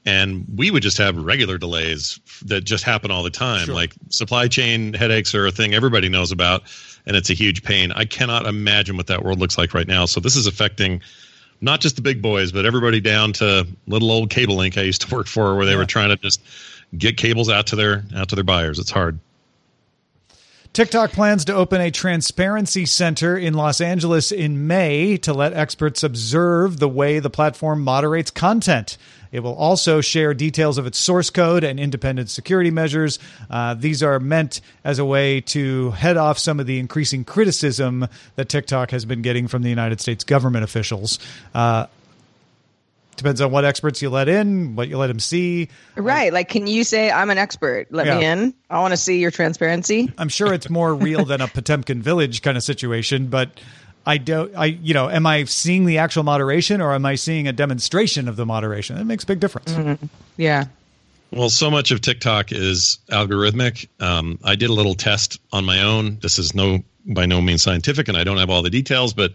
and 0.08 0.46
we 0.56 0.72
would 0.72 0.82
just 0.82 0.98
have 0.98 1.18
regular 1.18 1.58
delays 1.58 2.20
that 2.46 2.64
just 2.64 2.84
happen 2.84 3.12
all 3.12 3.24
the 3.24 3.30
time 3.30 3.66
sure. 3.66 3.76
like 3.76 3.94
supply 4.10 4.48
chain 4.48 4.94
headaches 4.94 5.36
are 5.36 5.46
a 5.46 5.52
thing 5.52 5.74
everybody 5.74 6.08
knows 6.10 6.32
about 6.32 6.64
and 7.08 7.16
it's 7.16 7.32
a 7.32 7.34
huge 7.34 7.64
pain. 7.64 7.92
I 7.94 8.06
cannot 8.06 8.46
imagine 8.46 8.98
what 8.98 9.08
that 9.08 9.24
world 9.24 9.40
looks 9.40 9.58
like 9.58 9.74
right 9.74 9.88
now. 9.88 10.06
So 10.06 10.20
this 10.20 10.36
is 10.36 10.46
affecting 10.46 11.02
not 11.60 11.82
just 11.82 11.96
the 11.96 12.04
big 12.04 12.22
boys 12.22 12.52
but 12.52 12.68
everybody 12.68 13.02
down 13.02 13.34
to 13.34 13.66
little 13.88 14.12
old 14.12 14.30
cable 14.30 14.58
link 14.58 14.78
i 14.78 14.82
used 14.84 15.02
to 15.02 15.16
work 15.16 15.26
for 15.26 15.56
where 15.56 15.66
they 15.66 15.72
yeah. 15.72 15.80
were 15.80 15.86
trying 15.86 16.10
to 16.10 16.16
just 16.18 16.40
get 16.96 17.18
cables 17.18 17.50
out 17.50 17.68
to 17.68 17.76
their 17.76 18.04
out 18.16 18.30
to 18.30 18.36
their 18.36 18.44
buyers. 18.44 18.80
It's 18.80 18.92
hard 18.92 19.20
TikTok 20.78 21.12
plans 21.12 21.46
to 21.46 21.56
open 21.56 21.82
a 21.82 21.90
transparency 21.90 22.86
center 22.86 23.36
in 23.36 23.56
Los 23.56 23.82
Angeles 23.82 24.32
in 24.32 24.68
May 24.68 25.18
to 25.18 25.34
let 25.34 25.54
experts 25.54 26.04
observe 26.04 26.78
the 26.78 26.88
way 26.88 27.18
the 27.18 27.32
platform 27.32 27.82
moderates 27.82 28.30
content. 28.30 29.00
It 29.32 29.40
will 29.40 29.56
also 29.56 30.02
share 30.02 30.36
details 30.36 30.78
of 30.78 30.86
its 30.86 31.00
source 31.00 31.32
code 31.32 31.64
and 31.64 31.80
independent 31.80 32.30
security 32.30 32.70
measures. 32.70 33.18
Uh, 33.50 33.74
these 33.74 34.04
are 34.04 34.20
meant 34.20 34.62
as 34.84 35.00
a 35.00 35.06
way 35.06 35.42
to 35.42 35.90
head 35.92 36.16
off 36.16 36.38
some 36.38 36.60
of 36.60 36.68
the 36.68 36.78
increasing 36.78 37.26
criticism 37.26 38.08
that 38.36 38.48
TikTok 38.48 38.92
has 38.92 39.04
been 39.04 39.24
getting 39.24 39.48
from 39.48 39.64
the 39.64 39.70
United 39.70 40.00
States 40.00 40.24
government 40.24 40.64
officials. 40.64 41.18
Uh, 41.56 41.88
depends 43.18 43.42
on 43.42 43.52
what 43.52 43.66
experts 43.66 44.02
you 44.02 44.10
let 44.10 44.30
in, 44.30 44.76
what 44.76 44.88
you 44.88 44.98
let 44.98 45.08
them 45.08 45.20
see. 45.20 45.68
Right. 45.96 46.32
Like, 46.32 46.48
can 46.48 46.68
you 46.68 46.84
say, 46.84 47.12
I'm 47.12 47.30
an 47.30 47.38
expert, 47.38 47.88
let 47.92 48.06
yeah. 48.06 48.18
me 48.18 48.26
in? 48.26 48.54
I 48.70 48.80
want 48.80 48.94
to 48.94 48.98
see 48.98 49.20
your 49.20 49.32
transparency. 49.32 50.12
I'm 50.18 50.30
sure 50.30 50.54
it's 50.54 50.70
more 50.70 50.96
real 50.96 51.26
than 51.26 51.42
a 51.42 51.48
Potemkin 51.48 52.02
village 52.02 52.42
kind 52.42 52.56
of 52.56 52.64
situation, 52.64 53.28
but 53.28 53.60
I 54.06 54.18
don't, 54.18 54.56
I, 54.56 54.66
you 54.66 54.94
know, 54.94 55.10
am 55.10 55.26
I 55.26 55.44
seeing 55.44 55.86
the 55.86 55.98
actual 55.98 56.24
moderation 56.24 56.80
or 56.80 56.94
am 56.94 57.06
I 57.06 57.16
seeing 57.16 57.48
a 57.48 57.54
demonstration 57.54 58.30
of 58.30 58.38
the 58.38 58.46
moderation? 58.46 58.96
That 58.96 59.06
makes 59.06 59.26
a 59.26 59.28
big 59.28 59.42
difference. 59.42 59.74
Mm-hmm. 59.74 60.06
Yeah. 60.38 60.66
Well, 61.32 61.50
so 61.50 61.70
much 61.70 61.92
of 61.92 62.00
TikTok 62.00 62.54
is 62.54 63.00
algorithmic. 63.12 63.88
Um, 64.00 64.40
I 64.46 64.56
did 64.56 64.70
a 64.70 64.74
little 64.74 64.96
test 64.96 65.42
on 65.52 65.66
my 65.66 65.82
own. 65.82 66.20
This 66.22 66.40
is 66.40 66.56
no 66.56 66.80
by 67.06 67.26
no 67.26 67.42
means 67.42 67.64
scientific, 67.64 68.08
and 68.08 68.18
I 68.18 68.24
don't 68.24 68.38
have 68.38 68.50
all 68.50 68.62
the 68.62 68.70
details, 68.70 69.14
but 69.14 69.34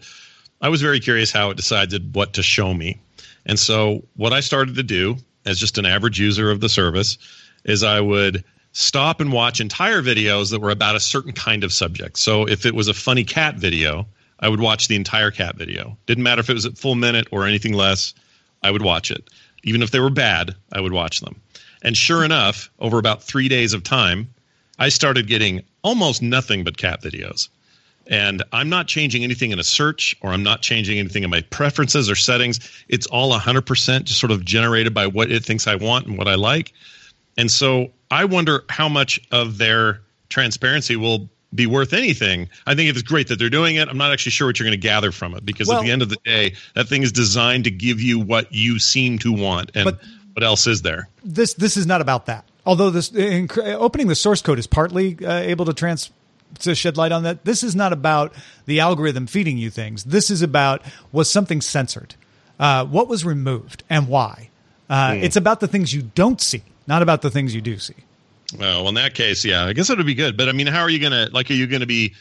I 0.60 0.68
was 0.68 0.80
very 0.80 1.00
curious 1.00 1.32
how 1.32 1.50
it 1.50 1.56
decided 1.56 2.14
what 2.14 2.34
to 2.34 2.42
show 2.42 2.72
me. 2.72 2.98
And 3.46 3.58
so 3.58 4.02
what 4.16 4.32
I 4.32 4.40
started 4.40 4.74
to 4.76 4.82
do 4.82 5.16
as 5.44 5.58
just 5.58 5.78
an 5.78 5.86
average 5.86 6.20
user 6.20 6.50
of 6.50 6.60
the 6.60 6.68
service 6.68 7.18
is 7.64 7.82
I 7.82 8.00
would 8.00 8.44
stop 8.72 9.20
and 9.20 9.32
watch 9.32 9.60
entire 9.60 10.02
videos 10.02 10.50
that 10.50 10.60
were 10.60 10.70
about 10.70 10.96
a 10.96 11.00
certain 11.00 11.32
kind 11.32 11.64
of 11.64 11.72
subject. 11.72 12.18
So 12.18 12.46
if 12.48 12.64
it 12.64 12.74
was 12.74 12.88
a 12.88 12.94
funny 12.94 13.24
cat 13.24 13.56
video, 13.56 14.06
I 14.40 14.48
would 14.48 14.60
watch 14.60 14.88
the 14.88 14.96
entire 14.96 15.30
cat 15.30 15.56
video. 15.56 15.96
Didn't 16.06 16.24
matter 16.24 16.40
if 16.40 16.50
it 16.50 16.54
was 16.54 16.64
a 16.64 16.72
full 16.72 16.94
minute 16.94 17.28
or 17.30 17.46
anything 17.46 17.74
less, 17.74 18.14
I 18.62 18.70
would 18.70 18.82
watch 18.82 19.10
it. 19.10 19.28
Even 19.64 19.82
if 19.82 19.90
they 19.90 20.00
were 20.00 20.10
bad, 20.10 20.54
I 20.72 20.80
would 20.80 20.92
watch 20.92 21.20
them. 21.20 21.40
And 21.82 21.96
sure 21.96 22.24
enough, 22.24 22.70
over 22.78 22.98
about 22.98 23.22
three 23.22 23.48
days 23.48 23.72
of 23.72 23.82
time, 23.82 24.32
I 24.78 24.88
started 24.88 25.26
getting 25.26 25.62
almost 25.82 26.22
nothing 26.22 26.64
but 26.64 26.76
cat 26.76 27.02
videos. 27.02 27.48
And 28.12 28.44
I'm 28.52 28.68
not 28.68 28.88
changing 28.88 29.24
anything 29.24 29.52
in 29.52 29.58
a 29.58 29.64
search 29.64 30.14
or 30.20 30.30
I'm 30.30 30.42
not 30.42 30.60
changing 30.60 30.98
anything 30.98 31.24
in 31.24 31.30
my 31.30 31.40
preferences 31.40 32.10
or 32.10 32.14
settings. 32.14 32.60
It's 32.88 33.06
all 33.06 33.32
100% 33.32 34.04
just 34.04 34.20
sort 34.20 34.30
of 34.30 34.44
generated 34.44 34.92
by 34.92 35.06
what 35.06 35.32
it 35.32 35.44
thinks 35.44 35.66
I 35.66 35.76
want 35.76 36.06
and 36.06 36.18
what 36.18 36.28
I 36.28 36.34
like. 36.34 36.74
And 37.38 37.50
so 37.50 37.90
I 38.10 38.26
wonder 38.26 38.64
how 38.68 38.90
much 38.90 39.18
of 39.30 39.56
their 39.56 40.02
transparency 40.28 40.94
will 40.94 41.30
be 41.54 41.66
worth 41.66 41.94
anything. 41.94 42.50
I 42.66 42.74
think 42.74 42.90
it's 42.90 43.00
great 43.00 43.28
that 43.28 43.38
they're 43.38 43.48
doing 43.48 43.76
it. 43.76 43.88
I'm 43.88 43.96
not 43.96 44.12
actually 44.12 44.32
sure 44.32 44.46
what 44.46 44.58
you're 44.58 44.66
going 44.66 44.78
to 44.78 44.88
gather 44.88 45.10
from 45.10 45.34
it 45.34 45.46
because 45.46 45.68
Well- 45.68 45.78
at 45.78 45.84
the 45.84 45.90
end 45.90 46.02
of 46.02 46.10
the 46.10 46.18
day, 46.24 46.54
that 46.74 46.88
thing 46.88 47.02
is 47.02 47.12
designed 47.12 47.64
to 47.64 47.70
give 47.70 48.00
you 48.00 48.18
what 48.18 48.52
you 48.52 48.78
seem 48.78 49.18
to 49.20 49.32
want. 49.32 49.70
And 49.74 49.96
what 50.34 50.42
else 50.42 50.66
is 50.66 50.82
there? 50.82 51.08
this 51.24 51.54
this 51.54 51.78
is 51.78 51.86
not 51.86 52.02
about 52.02 52.26
that. 52.26 52.44
Although 52.66 52.90
this 52.90 53.10
inc- 53.10 53.58
opening 53.74 54.08
the 54.08 54.14
source 54.14 54.42
code 54.42 54.58
is 54.58 54.66
partly 54.66 55.16
uh, 55.24 55.32
able 55.38 55.64
to 55.64 55.72
trans 55.72 56.10
to 56.60 56.74
shed 56.74 56.96
light 56.96 57.12
on 57.12 57.22
that. 57.24 57.44
This 57.44 57.62
is 57.62 57.74
not 57.76 57.92
about 57.92 58.32
the 58.66 58.80
algorithm 58.80 59.26
feeding 59.26 59.58
you 59.58 59.70
things. 59.70 60.04
This 60.04 60.30
is 60.30 60.42
about 60.42 60.82
was 61.12 61.30
something 61.30 61.60
censored, 61.60 62.14
uh, 62.60 62.84
what 62.86 63.08
was 63.08 63.24
removed, 63.24 63.82
and 63.90 64.08
why. 64.08 64.48
Uh, 64.90 65.16
It's 65.20 65.36
about 65.36 65.60
the 65.60 65.68
things 65.68 65.92
you 65.94 66.02
don't 66.14 66.40
see, 66.40 66.62
not 66.86 67.02
about 67.02 67.22
the 67.22 67.30
things 67.30 67.54
you 67.54 67.60
do 67.60 67.78
see. 67.78 67.94
Well, 68.58 68.86
in 68.88 68.94
that 68.96 69.14
case, 69.14 69.44
yeah, 69.44 69.64
I 69.64 69.72
guess 69.72 69.88
it 69.88 69.96
would 69.96 70.06
be 70.06 70.14
good. 70.14 70.36
But 70.36 70.48
I 70.48 70.52
mean, 70.52 70.66
how 70.66 70.80
are 70.82 70.90
you 70.90 70.98
going 70.98 71.12
to, 71.12 71.30
like, 71.32 71.50
are 71.50 71.54
you 71.54 71.66
going 71.66 71.80
to 71.80 71.86
be, 71.86 72.12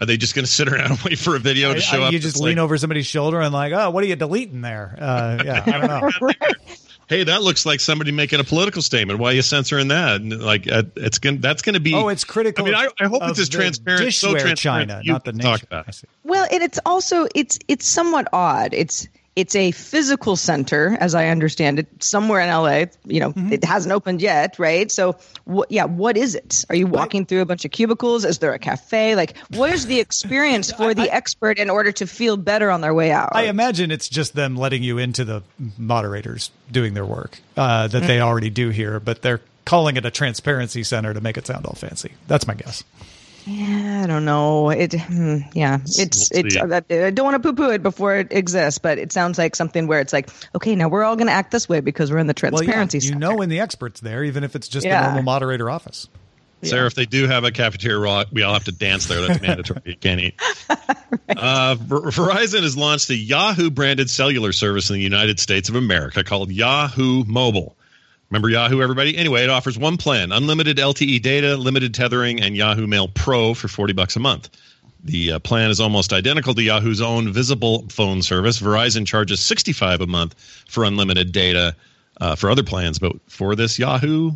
are 0.00 0.06
they 0.06 0.16
just 0.16 0.34
going 0.36 0.44
to 0.46 0.50
sit 0.50 0.68
around 0.68 0.92
and 0.92 1.00
wait 1.02 1.18
for 1.18 1.34
a 1.34 1.40
video 1.40 1.74
to 1.74 1.80
show 1.80 2.02
I- 2.02 2.06
up? 2.06 2.12
you 2.12 2.20
just 2.20 2.38
lean 2.38 2.56
like, 2.56 2.62
over 2.64 2.78
somebody's 2.78 3.06
shoulder 3.06 3.40
and 3.40 3.52
like, 3.52 3.72
oh, 3.72 3.90
what 3.90 4.04
are 4.04 4.06
you 4.06 4.14
deleting 4.16 4.60
there? 4.60 4.96
Uh, 5.00 5.42
yeah, 5.44 5.62
I 5.66 5.70
don't 5.78 5.88
know. 6.20 6.30
Hey, 7.08 7.24
that 7.24 7.42
looks 7.42 7.66
like 7.66 7.80
somebody 7.80 8.12
making 8.12 8.40
a 8.40 8.44
political 8.44 8.82
statement. 8.82 9.18
Why 9.18 9.30
are 9.30 9.34
you 9.34 9.42
censoring 9.42 9.88
that? 9.88 10.20
And 10.20 10.42
like, 10.42 10.70
uh, 10.70 10.84
it's 10.96 11.18
going 11.18 11.40
that's 11.40 11.62
going 11.62 11.74
to 11.74 11.80
be. 11.80 11.94
Oh, 11.94 12.08
it's 12.08 12.24
critical. 12.24 12.64
I 12.64 12.66
mean, 12.66 12.74
I, 12.74 12.88
I 13.04 13.08
hope 13.08 13.22
it's 13.24 13.38
as 13.38 13.48
transparent, 13.48 14.14
so 14.14 14.30
transparent. 14.30 14.58
China, 14.58 15.02
not 15.04 15.24
the 15.24 15.32
can 15.32 15.38
nation. 15.38 15.50
talk 15.50 15.62
about. 15.62 15.86
I 15.86 15.90
it. 15.90 15.94
see. 15.94 16.06
Well, 16.24 16.46
and 16.50 16.62
it's 16.62 16.78
also 16.86 17.26
it's 17.34 17.58
it's 17.68 17.86
somewhat 17.86 18.28
odd. 18.32 18.72
It's 18.72 19.08
it's 19.36 19.56
a 19.56 19.72
physical 19.72 20.36
center, 20.36 20.96
as 21.00 21.14
I 21.14 21.26
understand 21.26 21.80
it, 21.80 21.88
somewhere 22.02 22.40
in 22.40 22.48
LA. 22.48 22.84
You 23.04 23.20
know, 23.20 23.30
Mm-hmm. 23.32 23.52
it 23.52 23.64
hasn't 23.64 23.92
opened 23.92 24.22
yet, 24.22 24.58
right? 24.58 24.90
So, 24.92 25.16
what? 25.44 25.70
Yeah, 25.72 25.84
what 25.86 26.16
is 26.16 26.34
it? 26.36 26.64
Are 26.68 26.76
you 26.76 26.86
walking 26.86 27.26
through 27.26 27.40
a 27.40 27.44
bunch 27.44 27.64
of 27.64 27.70
cubicles? 27.72 28.24
Is 28.24 28.38
there 28.38 28.52
a 28.54 28.58
cafe? 28.58 29.16
Like, 29.16 29.36
what 29.50 29.70
is 29.72 29.86
the 29.86 29.98
experience 30.00 30.70
for 30.78 30.94
the 30.94 31.12
expert 31.12 31.58
in 31.58 31.68
order 31.70 31.90
to 31.92 32.06
feel 32.06 32.36
better 32.36 32.70
on 32.70 32.80
their 32.80 32.94
way 32.94 33.10
out? 33.10 33.30
I 33.32 33.44
imagine 33.44 33.90
it's 33.90 34.08
just 34.08 34.34
them 34.34 34.56
letting 34.56 34.82
you 34.84 34.98
into 34.98 35.24
the 35.24 35.42
moderators 35.78 36.50
doing 36.70 36.94
their 36.94 37.06
work 37.06 37.40
uh, 37.56 37.88
that 37.88 38.02
Mm. 38.04 38.06
they 38.06 38.20
already 38.20 38.50
do 38.50 38.68
here, 38.70 39.00
but 39.00 39.22
they're 39.22 39.40
calling 39.64 39.96
it 39.96 40.04
a 40.04 40.10
transparency 40.10 40.82
center 40.82 41.12
to 41.14 41.20
make 41.20 41.36
it 41.36 41.46
sound 41.46 41.66
all 41.66 41.74
fancy. 41.74 42.12
That's 42.28 42.46
my 42.46 42.54
guess. 42.54 42.84
Yeah, 43.46 44.02
I 44.04 44.06
don't 44.06 44.24
know. 44.24 44.70
It, 44.70 44.94
hmm, 44.94 45.38
yeah, 45.52 45.78
it's 45.84 46.30
We'll 46.32 46.46
it's. 46.46 46.56
I 46.56 47.06
I 47.06 47.10
don't 47.10 47.24
want 47.26 47.42
to 47.42 47.52
poo-poo 47.52 47.70
it 47.72 47.82
before 47.82 48.16
it 48.16 48.28
exists, 48.32 48.78
but 48.78 48.96
it 48.98 49.12
sounds 49.12 49.36
like 49.36 49.54
something 49.54 49.86
where 49.86 50.00
it's 50.00 50.12
like, 50.14 50.30
okay, 50.54 50.74
now 50.76 50.88
we're 50.88 51.04
all 51.04 51.16
going 51.16 51.26
to 51.26 51.32
act 51.32 51.50
this 51.50 51.68
way 51.68 51.80
because 51.80 52.10
we're 52.10 52.18
in 52.18 52.26
the 52.26 52.34
Well, 52.42 52.64
yeah, 52.64 52.72
transparency. 52.72 53.08
you 53.08 53.16
know 53.16 53.34
when 53.36 53.50
the 53.50 53.60
expert's 53.60 54.00
there, 54.00 54.24
even 54.24 54.44
if 54.44 54.56
it's 54.56 54.66
just 54.68 54.86
Yeah. 54.86 55.00
the 55.00 55.06
normal 55.08 55.22
moderator 55.24 55.68
office. 55.70 56.08
Sarah, 56.62 56.86
if 56.86 56.94
they 56.94 57.04
do 57.04 57.26
have 57.26 57.44
a 57.44 57.50
cafeteria, 57.52 58.24
we'll 58.32 58.46
all- 58.46 58.54
have 58.54 58.64
to 58.64 58.72
dance 58.72 59.04
there. 59.06 59.20
That's 59.20 59.42
mandatory. 59.42 59.82
You 59.84 59.96
can't 59.96 60.20
eat. 60.20 60.40
uh, 61.36 61.74
Ver- 61.78 62.10
Verizon 62.10 62.62
has 62.62 62.74
launched 62.74 63.10
a 63.10 63.14
Yahoo 63.14 63.68
branded 63.70 64.08
cellular 64.08 64.52
service 64.52 64.88
in 64.88 64.94
the 64.96 65.02
United 65.02 65.38
States 65.38 65.68
of 65.68 65.74
America 65.74 66.24
called 66.24 66.50
Yahoo 66.50 67.24
Mobile. 67.24 67.76
Remember 68.34 68.48
Yahoo, 68.48 68.82
everybody? 68.82 69.16
Anyway, 69.16 69.44
it 69.44 69.48
offers 69.48 69.78
one 69.78 69.96
plan 69.96 70.32
unlimited 70.32 70.78
LTE 70.78 71.22
data, 71.22 71.56
limited 71.56 71.94
tethering, 71.94 72.42
and 72.42 72.56
Yahoo 72.56 72.84
Mail 72.84 73.06
Pro 73.06 73.54
for 73.54 73.68
40 73.68 73.92
bucks 73.92 74.16
a 74.16 74.18
month. 74.18 74.50
The 75.04 75.34
uh, 75.34 75.38
plan 75.38 75.70
is 75.70 75.78
almost 75.78 76.12
identical 76.12 76.52
to 76.52 76.60
Yahoo's 76.60 77.00
own 77.00 77.32
visible 77.32 77.86
phone 77.90 78.22
service. 78.22 78.60
Verizon 78.60 79.06
charges 79.06 79.38
65 79.38 80.00
a 80.00 80.08
month 80.08 80.34
for 80.68 80.82
unlimited 80.82 81.30
data 81.30 81.76
uh, 82.20 82.34
for 82.34 82.50
other 82.50 82.64
plans, 82.64 82.98
but 82.98 83.12
for 83.28 83.54
this 83.54 83.78
Yahoo 83.78 84.32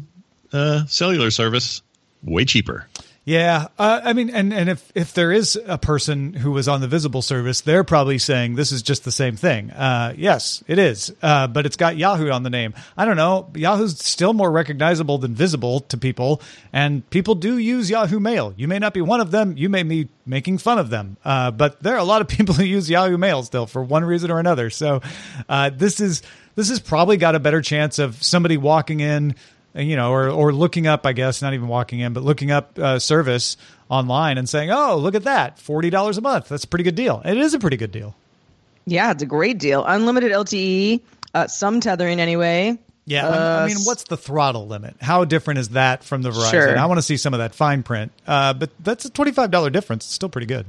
uh, 0.52 0.86
cellular 0.86 1.32
service, 1.32 1.82
way 2.22 2.44
cheaper. 2.44 2.86
Yeah, 3.28 3.66
uh, 3.78 4.00
I 4.04 4.14
mean, 4.14 4.30
and 4.30 4.54
and 4.54 4.70
if 4.70 4.90
if 4.94 5.12
there 5.12 5.30
is 5.30 5.60
a 5.66 5.76
person 5.76 6.32
who 6.32 6.50
was 6.50 6.66
on 6.66 6.80
the 6.80 6.88
visible 6.88 7.20
service, 7.20 7.60
they're 7.60 7.84
probably 7.84 8.16
saying 8.16 8.54
this 8.54 8.72
is 8.72 8.80
just 8.80 9.04
the 9.04 9.12
same 9.12 9.36
thing. 9.36 9.70
Uh, 9.70 10.14
yes, 10.16 10.64
it 10.66 10.78
is, 10.78 11.12
uh, 11.20 11.46
but 11.46 11.66
it's 11.66 11.76
got 11.76 11.98
Yahoo 11.98 12.30
on 12.30 12.42
the 12.42 12.48
name. 12.48 12.72
I 12.96 13.04
don't 13.04 13.18
know. 13.18 13.50
Yahoo's 13.54 13.98
still 13.98 14.32
more 14.32 14.50
recognizable 14.50 15.18
than 15.18 15.34
visible 15.34 15.80
to 15.80 15.98
people, 15.98 16.40
and 16.72 17.08
people 17.10 17.34
do 17.34 17.58
use 17.58 17.90
Yahoo 17.90 18.18
Mail. 18.18 18.54
You 18.56 18.66
may 18.66 18.78
not 18.78 18.94
be 18.94 19.02
one 19.02 19.20
of 19.20 19.30
them. 19.30 19.58
You 19.58 19.68
may 19.68 19.82
be 19.82 20.08
making 20.24 20.56
fun 20.56 20.78
of 20.78 20.88
them, 20.88 21.18
uh, 21.22 21.50
but 21.50 21.82
there 21.82 21.96
are 21.96 22.00
a 22.00 22.04
lot 22.04 22.22
of 22.22 22.28
people 22.34 22.54
who 22.54 22.64
use 22.64 22.88
Yahoo 22.88 23.18
Mail 23.18 23.42
still 23.42 23.66
for 23.66 23.84
one 23.84 24.06
reason 24.06 24.30
or 24.30 24.38
another. 24.38 24.70
So 24.70 25.02
uh, 25.50 25.68
this 25.68 26.00
is 26.00 26.22
this 26.54 26.70
has 26.70 26.80
probably 26.80 27.18
got 27.18 27.34
a 27.34 27.40
better 27.40 27.60
chance 27.60 27.98
of 27.98 28.22
somebody 28.22 28.56
walking 28.56 29.00
in 29.00 29.34
you 29.74 29.96
know, 29.96 30.10
or 30.12 30.28
or 30.28 30.52
looking 30.52 30.86
up, 30.86 31.06
I 31.06 31.12
guess, 31.12 31.42
not 31.42 31.54
even 31.54 31.68
walking 31.68 32.00
in, 32.00 32.12
but 32.12 32.22
looking 32.22 32.50
up 32.50 32.78
uh, 32.78 32.98
service 32.98 33.56
online 33.88 34.38
and 34.38 34.48
saying, 34.48 34.70
"Oh, 34.70 34.96
look 34.96 35.14
at 35.14 35.24
that, 35.24 35.58
forty 35.58 35.90
dollars 35.90 36.18
a 36.18 36.20
month. 36.20 36.48
That's 36.48 36.64
a 36.64 36.68
pretty 36.68 36.84
good 36.84 36.94
deal." 36.94 37.22
It 37.24 37.36
is 37.36 37.54
a 37.54 37.58
pretty 37.58 37.76
good 37.76 37.92
deal. 37.92 38.14
Yeah, 38.86 39.10
it's 39.10 39.22
a 39.22 39.26
great 39.26 39.58
deal. 39.58 39.84
Unlimited 39.84 40.32
LTE, 40.32 41.00
uh, 41.34 41.46
some 41.46 41.80
tethering 41.80 42.20
anyway. 42.20 42.78
Yeah, 43.04 43.26
Uh, 43.26 43.60
I 43.64 43.66
mean, 43.66 43.78
what's 43.84 44.04
the 44.04 44.18
throttle 44.18 44.66
limit? 44.66 44.94
How 45.00 45.24
different 45.24 45.60
is 45.60 45.70
that 45.70 46.04
from 46.04 46.20
the 46.20 46.28
Verizon? 46.30 46.50
Sure. 46.50 46.78
I 46.78 46.84
want 46.86 46.98
to 46.98 47.02
see 47.02 47.16
some 47.16 47.32
of 47.32 47.38
that 47.38 47.54
fine 47.54 47.82
print, 47.82 48.12
uh, 48.26 48.52
but 48.52 48.70
that's 48.80 49.04
a 49.06 49.10
twenty-five 49.10 49.50
dollar 49.50 49.70
difference. 49.70 50.04
It's 50.06 50.14
still 50.14 50.28
pretty 50.28 50.46
good. 50.46 50.66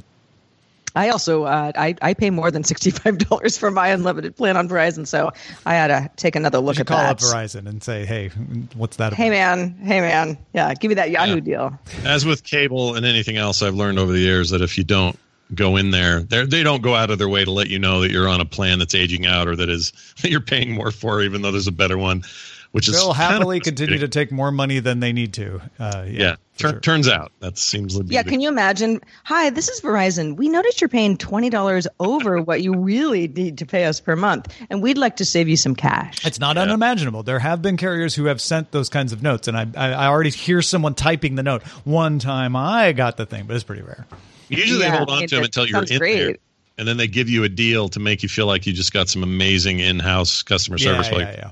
I 0.96 1.10
also 1.10 1.44
uh, 1.44 1.72
I 1.76 1.96
I 2.02 2.14
pay 2.14 2.30
more 2.30 2.50
than 2.52 2.64
sixty 2.64 2.90
five 2.92 3.18
dollars 3.20 3.58
for 3.58 3.70
my 3.72 3.90
unlimited 3.90 4.36
plan 4.36 4.58
on 4.58 4.68
Verizon, 4.68 5.06
so 5.08 5.32
I 5.66 5.76
had 5.76 5.88
to 5.88 6.10
take 6.16 6.36
another 6.36 6.60
look 6.60 6.76
should 6.76 6.82
at 6.82 6.88
call 6.88 6.98
that. 6.98 7.12
up 7.12 7.20
Verizon 7.20 7.68
and 7.68 7.84
say, 7.84 8.06
"Hey, 8.06 8.30
what's 8.76 8.98
that?" 8.98 9.14
Hey 9.14 9.30
man, 9.30 9.78
hey 9.84 10.02
man, 10.02 10.38
yeah, 10.54 10.74
give 10.74 10.90
me 10.90 10.96
that 10.96 11.12
Yahoo 11.12 11.36
Yeah. 11.36 11.40
deal. 11.42 11.80
As 12.06 12.26
with 12.26 12.44
cable 12.44 12.96
and 12.96 13.06
anything 13.06 13.38
else, 13.38 13.62
I've 13.62 13.76
learned 13.76 14.00
over 14.00 14.12
the 14.12 14.20
years 14.20 14.50
that 14.50 14.62
if 14.62 14.78
you 14.78 14.84
don't 14.84 15.18
go 15.56 15.78
in 15.78 15.90
there, 15.92 16.22
they're- 16.22 16.46
they 16.46 16.62
don't 16.62 16.84
go 16.84 16.94
out 16.96 17.10
of 17.10 17.18
their 17.18 17.30
way 17.30 17.44
to 17.44 17.50
let 17.52 17.70
you 17.70 17.80
know 17.80 18.02
that 18.02 18.12
you're 18.12 18.28
on 18.28 18.40
a 18.40 18.46
plan 18.46 18.78
that's 18.78 18.94
aging 18.94 19.26
out 19.26 19.48
or 19.48 19.56
that 19.56 19.70
is 19.70 19.94
that 20.22 20.30
you're 20.32 20.42
paying 20.42 20.72
more 20.72 20.92
for, 20.92 21.22
even 21.22 21.42
though 21.42 21.52
there's 21.52 21.68
a 21.68 21.72
better 21.72 21.98
one. 21.98 22.24
Which 22.72 22.88
is 22.88 22.94
They'll 22.94 23.14
happily 23.14 23.60
continue 23.60 23.98
to 23.98 24.08
take 24.08 24.32
more 24.32 24.52
money 24.52 24.78
than 24.80 25.00
they 25.00 25.12
need 25.12 25.34
to. 25.34 25.60
Uh, 25.80 26.04
yeah, 26.06 26.12
Yeah, 26.12 26.36
Tur- 26.58 26.70
sure. 26.70 26.80
turns 26.82 27.08
out 27.08 27.32
that 27.40 27.58
seems 27.58 27.96
legit. 27.98 28.12
Yeah, 28.12 28.22
can 28.22 28.42
you 28.42 28.48
imagine? 28.48 29.02
Hi, 29.24 29.50
this 29.50 29.70
is 29.70 29.82
Verizon. 29.82 30.36
We 30.36 30.50
noticed 30.50 30.80
you're 30.80 30.88
paying 30.88 31.18
twenty 31.18 31.50
dollars 31.50 31.88
over 32.00 32.40
what 32.44 32.62
you 32.62 32.76
really 32.76 33.28
need 33.28 33.58
to 33.58 33.66
pay 33.66 33.86
us 33.86 34.00
per 34.00 34.16
month, 34.16 34.54
and 34.70 34.84
we'd 34.84 35.00
like 35.00 35.16
to 35.16 35.26
save 35.26 35.48
you 35.50 35.58
some 35.58 35.74
cash. 35.74 36.24
It's 36.24 36.40
not 36.40 36.58
unimaginable. 36.60 37.24
There 37.24 37.40
have 37.40 37.64
been 37.64 37.76
carriers 37.76 38.14
who 38.14 38.26
have 38.26 38.40
sent 38.40 38.70
those 38.72 38.88
kinds 38.90 39.14
of 39.14 39.24
notes, 39.24 39.48
and 39.48 39.58
I, 39.58 39.66
I, 39.76 39.92
I 39.94 40.08
already 40.08 40.30
hear 40.30 40.62
someone 40.62 40.94
typing 40.94 41.34
the 41.34 41.44
note. 41.44 41.64
One 41.86 42.20
time 42.20 42.56
I 42.56 42.92
got 42.92 43.18
the 43.18 43.26
thing, 43.26 43.46
but 43.48 43.56
it's 43.56 43.64
pretty 43.64 43.82
rare. 43.82 44.06
Usually 44.48 44.82
Yeah, 44.82 44.92
they 44.92 44.98
hold 44.98 45.10
on 45.10 45.22
to 45.28 45.36
them 45.36 45.44
it 45.44 45.46
until 45.48 45.66
you're 45.66 45.80
sounds 45.88 45.90
in 45.92 46.00
there, 46.00 46.36
and 46.78 46.88
then 46.88 46.98
they 46.98 47.08
give 47.08 47.30
you 47.30 47.46
a 47.46 47.50
deal 47.50 47.90
to 47.90 48.00
make 48.00 48.22
you 48.22 48.30
feel 48.30 48.46
like 48.46 48.68
you 48.68 48.74
just 48.74 48.94
got 48.94 49.10
some 49.10 49.24
amazing 49.24 49.80
in-house 49.80 50.44
customer 50.44 50.78
service. 50.78 51.08
yeah, 51.10 51.16
like 51.18 51.28
yeah, 51.28 51.36
yeah. 51.46 51.52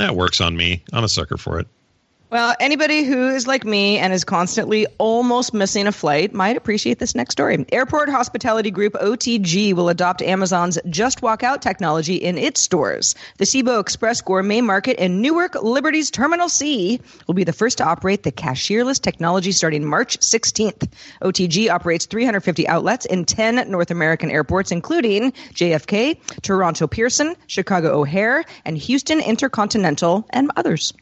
That 0.00 0.16
works 0.16 0.40
on 0.40 0.56
me. 0.56 0.82
I'm 0.92 1.04
a 1.04 1.08
sucker 1.08 1.36
for 1.36 1.58
it. 1.58 1.66
Well, 2.30 2.54
anybody 2.60 3.02
who 3.02 3.26
is 3.30 3.48
like 3.48 3.64
me 3.64 3.98
and 3.98 4.12
is 4.12 4.22
constantly 4.22 4.86
almost 4.98 5.52
missing 5.52 5.88
a 5.88 5.92
flight 5.92 6.32
might 6.32 6.56
appreciate 6.56 7.00
this 7.00 7.16
next 7.16 7.32
story. 7.32 7.66
Airport 7.72 8.08
Hospitality 8.08 8.70
Group 8.70 8.92
OTG 8.92 9.74
will 9.74 9.88
adopt 9.88 10.22
Amazon's 10.22 10.78
Just 10.88 11.22
Walk 11.22 11.42
Out 11.42 11.60
technology 11.60 12.14
in 12.14 12.38
its 12.38 12.60
stores. 12.60 13.16
The 13.38 13.46
CIBO 13.46 13.80
Express 13.80 14.20
Gourmet 14.20 14.60
Market 14.60 15.02
in 15.02 15.20
Newark 15.20 15.60
Liberty's 15.60 16.12
Terminal 16.12 16.48
C 16.48 17.00
will 17.26 17.34
be 17.34 17.42
the 17.42 17.52
first 17.52 17.78
to 17.78 17.84
operate 17.84 18.22
the 18.22 18.30
cashierless 18.30 19.02
technology 19.02 19.50
starting 19.50 19.84
March 19.84 20.16
16th. 20.20 20.88
OTG 21.22 21.68
operates 21.68 22.06
350 22.06 22.68
outlets 22.68 23.06
in 23.06 23.24
10 23.24 23.68
North 23.68 23.90
American 23.90 24.30
airports, 24.30 24.70
including 24.70 25.32
JFK, 25.32 26.16
Toronto 26.42 26.86
Pearson, 26.86 27.34
Chicago 27.48 27.98
O'Hare, 27.98 28.44
and 28.64 28.78
Houston 28.78 29.18
Intercontinental, 29.18 30.28
and 30.30 30.52
others. 30.54 30.92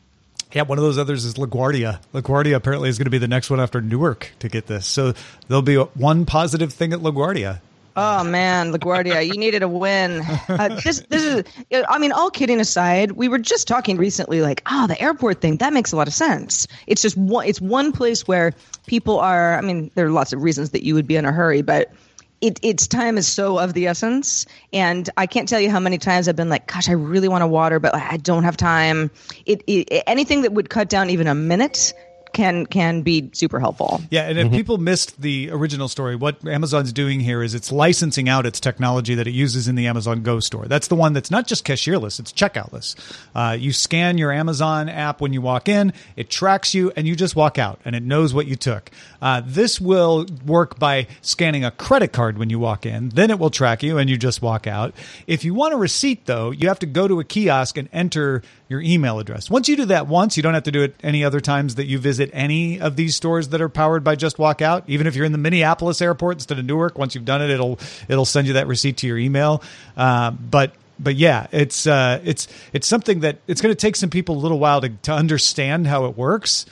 Yeah, 0.52 0.62
one 0.62 0.78
of 0.78 0.84
those 0.84 0.98
others 0.98 1.24
is 1.24 1.34
LaGuardia. 1.34 2.00
LaGuardia 2.14 2.54
apparently 2.54 2.88
is 2.88 2.98
going 2.98 3.04
to 3.06 3.10
be 3.10 3.18
the 3.18 3.28
next 3.28 3.50
one 3.50 3.60
after 3.60 3.80
Newark 3.80 4.32
to 4.38 4.48
get 4.48 4.66
this. 4.66 4.86
So 4.86 5.12
there'll 5.46 5.62
be 5.62 5.76
one 5.76 6.24
positive 6.24 6.72
thing 6.72 6.92
at 6.92 7.00
LaGuardia. 7.00 7.60
Oh 8.00 8.22
man, 8.22 8.72
LaGuardia, 8.72 9.26
you 9.26 9.36
needed 9.36 9.62
a 9.62 9.68
win. 9.68 10.22
Uh, 10.48 10.80
this, 10.82 11.00
this 11.10 11.22
is. 11.22 11.44
I 11.88 11.98
mean, 11.98 12.10
all 12.10 12.30
kidding 12.30 12.58
aside, 12.58 13.12
we 13.12 13.28
were 13.28 13.38
just 13.38 13.68
talking 13.68 13.96
recently, 13.96 14.40
like, 14.40 14.62
oh, 14.66 14.86
the 14.86 15.00
airport 15.00 15.40
thing. 15.40 15.58
That 15.58 15.72
makes 15.72 15.92
a 15.92 15.96
lot 15.96 16.08
of 16.08 16.14
sense. 16.14 16.66
It's 16.86 17.02
just 17.02 17.16
one. 17.16 17.46
It's 17.46 17.60
one 17.60 17.92
place 17.92 18.26
where 18.26 18.54
people 18.86 19.20
are. 19.20 19.56
I 19.56 19.60
mean, 19.60 19.90
there 19.94 20.06
are 20.06 20.10
lots 20.10 20.32
of 20.32 20.42
reasons 20.42 20.70
that 20.70 20.84
you 20.84 20.94
would 20.94 21.06
be 21.06 21.16
in 21.16 21.24
a 21.24 21.32
hurry, 21.32 21.60
but 21.62 21.92
it, 22.40 22.58
its 22.62 22.86
time 22.86 23.18
is 23.18 23.26
so 23.26 23.58
of 23.58 23.74
the 23.74 23.86
essence. 23.86 24.46
And 24.72 25.08
I 25.16 25.26
can't 25.26 25.48
tell 25.48 25.60
you 25.60 25.70
how 25.70 25.80
many 25.80 25.98
times 25.98 26.28
I've 26.28 26.36
been 26.36 26.48
like, 26.48 26.66
gosh, 26.66 26.88
I 26.88 26.92
really 26.92 27.28
want 27.28 27.42
to 27.42 27.46
water, 27.46 27.80
but 27.80 27.94
I 27.94 28.16
don't 28.16 28.44
have 28.44 28.56
time. 28.56 29.10
It, 29.46 29.62
it 29.66 30.04
anything 30.06 30.42
that 30.42 30.52
would 30.52 30.70
cut 30.70 30.88
down 30.88 31.10
even 31.10 31.26
a 31.26 31.34
minute 31.34 31.94
can 32.38 32.66
can 32.66 33.02
be 33.02 33.28
super 33.32 33.58
helpful. 33.58 34.00
Yeah, 34.10 34.28
and 34.28 34.38
if 34.38 34.46
mm-hmm. 34.46 34.54
people 34.54 34.78
missed 34.78 35.20
the 35.20 35.50
original 35.50 35.88
story, 35.88 36.14
what 36.14 36.46
Amazon's 36.46 36.92
doing 36.92 37.18
here 37.18 37.42
is 37.42 37.52
it's 37.52 37.72
licensing 37.72 38.28
out 38.28 38.46
its 38.46 38.60
technology 38.60 39.16
that 39.16 39.26
it 39.26 39.32
uses 39.32 39.66
in 39.66 39.74
the 39.74 39.88
Amazon 39.88 40.22
Go 40.22 40.38
store. 40.38 40.66
That's 40.66 40.86
the 40.86 40.94
one 40.94 41.14
that's 41.14 41.32
not 41.32 41.48
just 41.48 41.66
cashierless; 41.66 42.20
it's 42.20 42.32
checkoutless. 42.32 42.94
Uh, 43.34 43.56
you 43.58 43.72
scan 43.72 44.18
your 44.18 44.30
Amazon 44.30 44.88
app 44.88 45.20
when 45.20 45.32
you 45.32 45.42
walk 45.42 45.68
in, 45.68 45.92
it 46.14 46.30
tracks 46.30 46.74
you, 46.74 46.92
and 46.94 47.08
you 47.08 47.16
just 47.16 47.34
walk 47.34 47.58
out, 47.58 47.80
and 47.84 47.96
it 47.96 48.04
knows 48.04 48.32
what 48.32 48.46
you 48.46 48.54
took. 48.54 48.88
Uh, 49.20 49.42
this 49.44 49.80
will 49.80 50.24
work 50.46 50.78
by 50.78 51.08
scanning 51.22 51.64
a 51.64 51.72
credit 51.72 52.12
card 52.12 52.38
when 52.38 52.50
you 52.50 52.60
walk 52.60 52.86
in, 52.86 53.08
then 53.08 53.32
it 53.32 53.40
will 53.40 53.50
track 53.50 53.82
you, 53.82 53.98
and 53.98 54.08
you 54.08 54.16
just 54.16 54.42
walk 54.42 54.68
out. 54.68 54.94
If 55.26 55.44
you 55.44 55.54
want 55.54 55.74
a 55.74 55.76
receipt, 55.76 56.26
though, 56.26 56.52
you 56.52 56.68
have 56.68 56.78
to 56.78 56.86
go 56.86 57.08
to 57.08 57.18
a 57.18 57.24
kiosk 57.24 57.76
and 57.76 57.88
enter 57.92 58.42
your 58.68 58.82
email 58.82 59.18
address. 59.18 59.48
Once 59.48 59.68
you 59.68 59.76
do 59.76 59.86
that 59.86 60.06
once, 60.06 60.36
you 60.36 60.42
don't 60.42 60.54
have 60.54 60.64
to 60.64 60.72
do 60.72 60.82
it 60.82 60.94
any 61.02 61.24
other 61.24 61.40
times 61.40 61.76
that 61.76 61.86
you 61.86 61.98
visit 61.98 62.30
any 62.34 62.80
of 62.80 62.96
these 62.96 63.16
stores 63.16 63.48
that 63.48 63.60
are 63.62 63.68
powered 63.68 64.04
by 64.04 64.14
Just 64.14 64.38
Walk 64.38 64.60
Out. 64.60 64.84
Even 64.86 65.06
if 65.06 65.16
you're 65.16 65.24
in 65.24 65.32
the 65.32 65.38
Minneapolis 65.38 66.02
airport 66.02 66.36
instead 66.36 66.58
of 66.58 66.66
Newark, 66.66 66.98
once 66.98 67.14
you've 67.14 67.24
done 67.24 67.40
it, 67.40 67.50
it'll 67.50 67.78
it'll 68.08 68.26
send 68.26 68.46
you 68.46 68.52
that 68.54 68.66
receipt 68.66 68.98
to 68.98 69.06
your 69.06 69.16
email. 69.18 69.62
Uh, 69.96 70.30
but 70.32 70.72
but 70.98 71.16
yeah, 71.16 71.46
it's 71.50 71.86
uh, 71.86 72.20
it's 72.24 72.46
it's 72.72 72.86
something 72.86 73.20
that 73.20 73.38
it's 73.46 73.60
going 73.60 73.72
to 73.74 73.80
take 73.80 73.96
some 73.96 74.10
people 74.10 74.36
a 74.36 74.40
little 74.40 74.58
while 74.58 74.82
to, 74.82 74.90
to 74.90 75.12
understand 75.12 75.86
how 75.86 76.04
it 76.04 76.16
works, 76.16 76.66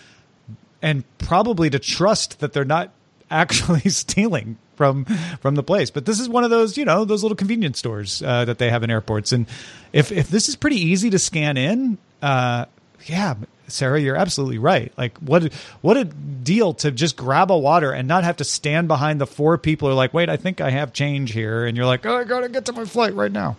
and 0.82 1.04
probably 1.18 1.70
to 1.70 1.78
trust 1.78 2.40
that 2.40 2.52
they're 2.52 2.64
not 2.64 2.92
actually 3.30 3.88
stealing 3.90 4.58
from 4.76 5.04
from 5.40 5.54
the 5.54 5.62
place. 5.62 5.90
But 5.90 6.06
this 6.06 6.20
is 6.20 6.28
one 6.28 6.44
of 6.44 6.50
those, 6.50 6.76
you 6.76 6.84
know, 6.84 7.04
those 7.04 7.22
little 7.22 7.36
convenience 7.36 7.78
stores 7.78 8.22
uh, 8.22 8.44
that 8.44 8.58
they 8.58 8.70
have 8.70 8.82
in 8.82 8.90
airports. 8.90 9.32
And 9.32 9.46
if 9.92 10.12
if 10.12 10.28
this 10.28 10.48
is 10.48 10.56
pretty 10.56 10.76
easy 10.76 11.10
to 11.10 11.18
scan 11.18 11.56
in, 11.56 11.98
uh, 12.22 12.66
yeah, 13.06 13.34
Sarah, 13.68 14.00
you're 14.00 14.16
absolutely 14.16 14.58
right. 14.58 14.92
Like 14.96 15.18
what 15.18 15.52
what 15.80 15.96
a 15.96 16.04
deal 16.04 16.74
to 16.74 16.90
just 16.90 17.16
grab 17.16 17.50
a 17.50 17.58
water 17.58 17.92
and 17.92 18.06
not 18.06 18.24
have 18.24 18.36
to 18.36 18.44
stand 18.44 18.88
behind 18.88 19.20
the 19.20 19.26
four 19.26 19.58
people 19.58 19.88
who 19.88 19.92
are 19.92 19.96
like, 19.96 20.14
wait, 20.14 20.28
I 20.28 20.36
think 20.36 20.60
I 20.60 20.70
have 20.70 20.92
change 20.92 21.32
here, 21.32 21.66
and 21.66 21.76
you're 21.76 21.86
like, 21.86 22.06
oh, 22.06 22.16
I 22.16 22.24
gotta 22.24 22.48
get 22.48 22.66
to 22.66 22.72
my 22.72 22.84
flight 22.84 23.14
right 23.14 23.32
now. 23.32 23.56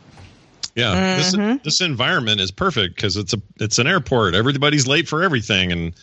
Yeah, 0.75 1.17
mm-hmm. 1.17 1.51
this 1.53 1.63
this 1.63 1.81
environment 1.81 2.39
is 2.39 2.51
perfect 2.51 2.95
because 2.95 3.17
it's 3.17 3.33
a 3.33 3.41
it's 3.59 3.79
an 3.79 3.87
airport. 3.87 4.35
Everybody's 4.35 4.87
late 4.87 5.07
for 5.07 5.23
everything, 5.23 5.71
and 5.71 5.93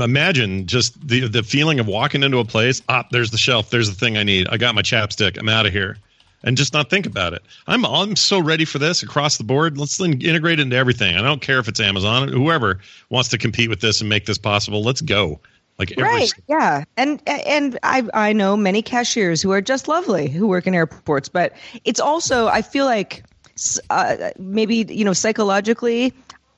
imagine 0.00 0.66
just 0.66 1.06
the 1.06 1.28
the 1.28 1.42
feeling 1.42 1.80
of 1.80 1.86
walking 1.86 2.22
into 2.22 2.38
a 2.38 2.44
place. 2.44 2.82
Ah, 2.88 3.06
there's 3.10 3.30
the 3.30 3.38
shelf. 3.38 3.70
There's 3.70 3.88
the 3.88 3.94
thing 3.94 4.16
I 4.16 4.22
need. 4.22 4.48
I 4.48 4.56
got 4.56 4.74
my 4.74 4.82
chapstick. 4.82 5.38
I'm 5.38 5.48
out 5.48 5.66
of 5.66 5.72
here, 5.72 5.98
and 6.42 6.56
just 6.56 6.72
not 6.72 6.90
think 6.90 7.06
about 7.06 7.32
it. 7.32 7.42
I'm 7.66 7.84
I'm 7.84 8.16
so 8.16 8.38
ready 8.38 8.64
for 8.64 8.78
this 8.78 9.02
across 9.02 9.36
the 9.36 9.44
board. 9.44 9.78
Let's 9.78 10.00
integrate 10.00 10.58
it 10.58 10.62
into 10.62 10.76
everything. 10.76 11.16
I 11.16 11.22
don't 11.22 11.42
care 11.42 11.58
if 11.58 11.68
it's 11.68 11.80
Amazon, 11.80 12.28
whoever 12.28 12.80
wants 13.10 13.28
to 13.30 13.38
compete 13.38 13.68
with 13.68 13.80
this 13.80 14.00
and 14.00 14.08
make 14.08 14.26
this 14.26 14.38
possible. 14.38 14.82
Let's 14.82 15.00
go. 15.00 15.40
Like 15.78 15.92
right, 15.98 16.32
yeah, 16.48 16.84
and 16.96 17.20
and 17.26 17.78
I 17.82 18.08
I 18.14 18.32
know 18.32 18.56
many 18.56 18.80
cashiers 18.80 19.42
who 19.42 19.50
are 19.50 19.60
just 19.60 19.88
lovely 19.88 20.26
who 20.26 20.46
work 20.46 20.66
in 20.66 20.74
airports, 20.74 21.28
but 21.28 21.52
it's 21.84 22.00
also 22.00 22.46
I 22.48 22.62
feel 22.62 22.86
like 22.86 23.24
uh, 23.90 24.30
maybe 24.38 24.86
you 24.88 25.04
know 25.04 25.12
psychologically 25.12 26.14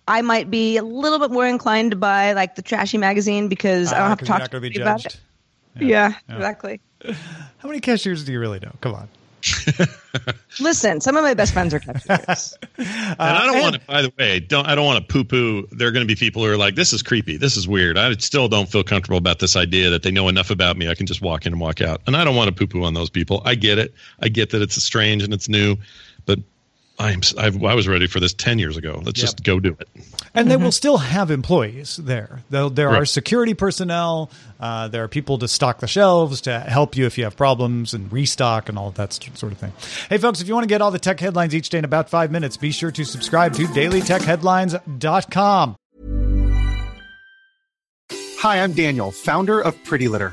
I 0.09 0.23
might 0.23 0.51
be 0.51 0.79
a 0.79 0.83
little 0.83 1.19
bit 1.19 1.31
more 1.31 1.47
inclined 1.47 1.91
to 1.91 1.97
buy 1.97 2.33
like 2.33 2.55
the 2.55 2.63
trashy 2.63 2.97
magazine 2.97 3.49
because 3.49 3.93
uh, 3.93 3.97
I 3.97 3.99
don't 3.99 4.09
have 4.09 4.19
to 4.19 4.25
talk 4.25 4.51
to 4.51 4.61
be 4.61 4.81
about 4.81 5.05
it. 5.05 5.21
Yeah, 5.77 5.87
yeah, 5.87 6.15
yeah, 6.29 6.35
exactly. 6.35 6.81
How 7.59 7.69
many 7.69 7.81
cashiers 7.81 8.25
do 8.25 8.33
you 8.33 8.41
really 8.41 8.59
know? 8.59 8.73
Come 8.81 8.95
on. 8.95 9.09
Listen, 10.61 11.01
some 11.01 11.17
of 11.17 11.23
my 11.23 11.35
best 11.35 11.53
friends 11.53 11.73
are 11.75 11.79
cashiers. 11.79 12.57
and 12.79 13.17
I 13.19 13.47
don't 13.47 13.59
uh, 13.59 13.61
want 13.61 13.75
to. 13.75 13.81
By 13.87 14.03
the 14.03 14.13
way, 14.19 14.41
don't 14.41 14.67
I 14.67 14.75
don't 14.75 14.87
want 14.87 15.07
to 15.07 15.13
poo-poo. 15.13 15.69
There 15.71 15.87
are 15.87 15.93
going 15.93 16.07
to 16.07 16.13
be 16.13 16.19
people 16.19 16.43
who 16.43 16.51
are 16.51 16.57
like, 16.57 16.75
"This 16.75 16.93
is 16.93 17.03
creepy. 17.03 17.37
This 17.37 17.57
is 17.57 17.69
weird." 17.69 17.99
I 17.99 18.13
still 18.15 18.49
don't 18.49 18.69
feel 18.69 18.83
comfortable 18.83 19.19
about 19.19 19.39
this 19.39 19.57
idea 19.57 19.91
that 19.91 20.03
they 20.03 20.11
know 20.11 20.29
enough 20.29 20.51
about 20.51 20.77
me. 20.77 20.89
I 20.89 20.95
can 20.95 21.07
just 21.07 21.21
walk 21.21 21.47
in 21.47 21.53
and 21.53 21.61
walk 21.61 21.81
out. 21.81 22.01
And 22.07 22.17
I 22.17 22.25
don't 22.25 22.35
want 22.35 22.49
to 22.49 22.55
poo-poo 22.55 22.83
on 22.83 22.95
those 22.95 23.11
people. 23.11 23.43
I 23.45 23.55
get 23.55 23.79
it. 23.79 23.95
I 24.21 24.29
get 24.29 24.51
that 24.51 24.63
it's 24.63 24.83
strange 24.83 25.23
and 25.23 25.33
it's 25.33 25.49
new, 25.49 25.77
but 26.27 26.41
I'm 26.99 27.21
I've, 27.39 27.63
i 27.63 27.75
was 27.75 27.87
ready 27.87 28.09
for 28.09 28.19
this 28.19 28.33
ten 28.33 28.59
years 28.59 28.77
ago. 28.77 29.01
Let's 29.05 29.21
yep. 29.21 29.27
just 29.27 29.45
go 29.45 29.61
do 29.61 29.77
it. 29.79 29.89
And 29.95 30.05
mm-hmm. 30.05 30.49
they 30.49 30.57
will 30.57 30.65
mm-hmm. 30.65 30.71
still 30.71 30.97
have 30.99 31.31
employees 31.31 31.97
there. 31.97 32.43
They'll, 32.51 32.71
there 32.71 32.89
right. 32.89 33.03
are 33.03 33.07
security 33.07 33.55
personnel. 33.55 34.33
Uh, 34.59 34.89
there 34.89 35.05
are 35.05 35.09
people 35.09 35.39
to 35.39 35.47
stock 35.47 35.79
the 35.79 35.87
shelves 35.87 36.41
to 36.43 36.59
help 36.59 36.97
you 36.97 37.07
if 37.07 37.17
you 37.17 37.23
have 37.25 37.37
problems 37.37 37.95
and 37.95 38.13
restock 38.13 38.69
and 38.69 38.77
all 38.77 38.89
of 38.89 38.95
that 38.95 39.13
sort 39.13 39.53
of 39.53 39.59
thing. 39.59 39.73
Hey, 40.09 40.19
folks, 40.19 40.41
if 40.41 40.49
you 40.49 40.55
want 40.55 40.65
to 40.65 40.69
get 40.69 40.83
all 40.83 40.91
the 40.91 40.99
tech 40.99 41.21
headlines 41.21 41.55
each 41.55 41.69
day 41.69 41.79
in 41.79 41.85
about 41.85 42.11
five 42.11 42.33
minutes, 42.33 42.57
be 42.57 42.73
sure 42.73 42.91
to 42.91 43.05
subscribe 43.05 43.55
to 43.55 43.67
DailyTechHeadlines.com. 43.67 45.77
Hi, 48.41 48.63
I'm 48.63 48.73
Daniel, 48.73 49.11
founder 49.11 49.61
of 49.61 49.83
Pretty 49.85 50.09
Litter. 50.09 50.33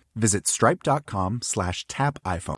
Visit 0.15 0.47
stripe.com 0.47 1.41
slash 1.41 1.85
tap 1.87 2.19
iPhone. 2.23 2.57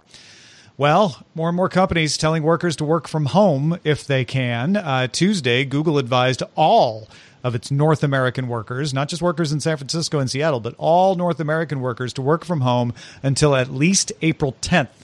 Well, 0.76 1.24
more 1.36 1.50
and 1.50 1.56
more 1.56 1.70
companies 1.70 2.18
telling 2.18 2.42
workers 2.42 2.76
to 2.78 2.84
work 2.84 3.08
from 3.08 3.28
home 3.28 3.78
if 3.84 4.08
they 4.08 4.26
can. 4.26 4.76
Uh, 4.76 5.08
Tuesday, 5.08 5.66
Google 5.66 6.00
advised 6.00 6.42
all 6.56 7.08
of 7.44 7.54
its 7.54 7.70
North 7.70 8.04
American 8.04 8.48
workers, 8.48 8.94
not 8.94 9.08
just 9.08 9.22
workers 9.22 9.52
in 9.52 9.60
San 9.60 9.78
Francisco 9.78 10.18
and 10.18 10.32
Seattle, 10.32 10.60
but 10.60 10.74
all 10.80 11.16
North 11.16 11.40
American 11.40 11.80
workers 11.80 12.12
to 12.14 12.22
work 12.24 12.44
from 12.44 12.62
home 12.62 12.94
until 13.22 13.56
at 13.56 13.70
least 13.70 14.12
April 14.22 14.56
10th. 14.62 15.03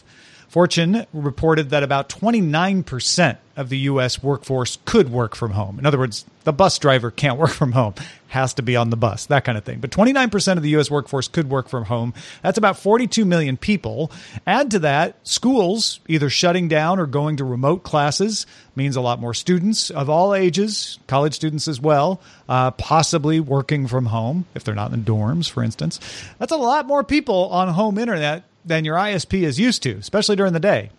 Fortune 0.49 1.05
reported 1.13 1.69
that 1.69 1.83
about 1.83 2.09
29% 2.09 3.37
of 3.55 3.69
the 3.69 3.77
U.S. 3.79 4.23
workforce 4.23 4.79
could 4.83 5.11
work 5.11 5.35
from 5.35 5.51
home. 5.51 5.77
In 5.77 5.85
other 5.85 5.99
words, 5.99 6.25
the 6.43 6.51
bus 6.51 6.79
driver 6.79 7.11
can't 7.11 7.37
work 7.37 7.51
from 7.51 7.73
home, 7.73 7.93
has 8.29 8.55
to 8.55 8.63
be 8.63 8.75
on 8.75 8.89
the 8.89 8.97
bus, 8.97 9.27
that 9.27 9.45
kind 9.45 9.59
of 9.59 9.63
thing. 9.63 9.79
But 9.79 9.91
29% 9.91 10.57
of 10.57 10.63
the 10.63 10.69
U.S. 10.69 10.89
workforce 10.89 11.27
could 11.27 11.51
work 11.51 11.69
from 11.69 11.85
home. 11.85 12.15
That's 12.41 12.57
about 12.57 12.79
42 12.79 13.25
million 13.25 13.57
people. 13.57 14.11
Add 14.47 14.71
to 14.71 14.79
that, 14.79 15.17
schools 15.21 15.99
either 16.07 16.31
shutting 16.31 16.67
down 16.67 16.99
or 16.99 17.05
going 17.05 17.37
to 17.37 17.43
remote 17.43 17.83
classes 17.83 18.47
means 18.75 18.95
a 18.95 19.01
lot 19.01 19.19
more 19.19 19.35
students 19.35 19.91
of 19.91 20.09
all 20.09 20.33
ages, 20.33 20.97
college 21.05 21.35
students 21.35 21.67
as 21.67 21.79
well, 21.79 22.21
uh, 22.47 22.71
possibly 22.71 23.39
working 23.39 23.85
from 23.85 24.07
home 24.07 24.45
if 24.55 24.63
they're 24.63 24.73
not 24.73 24.93
in 24.93 25.03
dorms, 25.03 25.47
for 25.47 25.61
instance. 25.63 25.99
That's 26.39 26.51
a 26.51 26.57
lot 26.57 26.87
more 26.87 27.03
people 27.03 27.49
on 27.49 27.67
home 27.67 27.99
internet 27.99 28.48
than 28.65 28.85
your 28.85 28.95
ISP 28.95 29.41
is 29.41 29.59
used 29.59 29.83
to, 29.83 29.91
especially 29.97 30.35
during 30.35 30.53
the 30.53 30.59
day. 30.59 30.91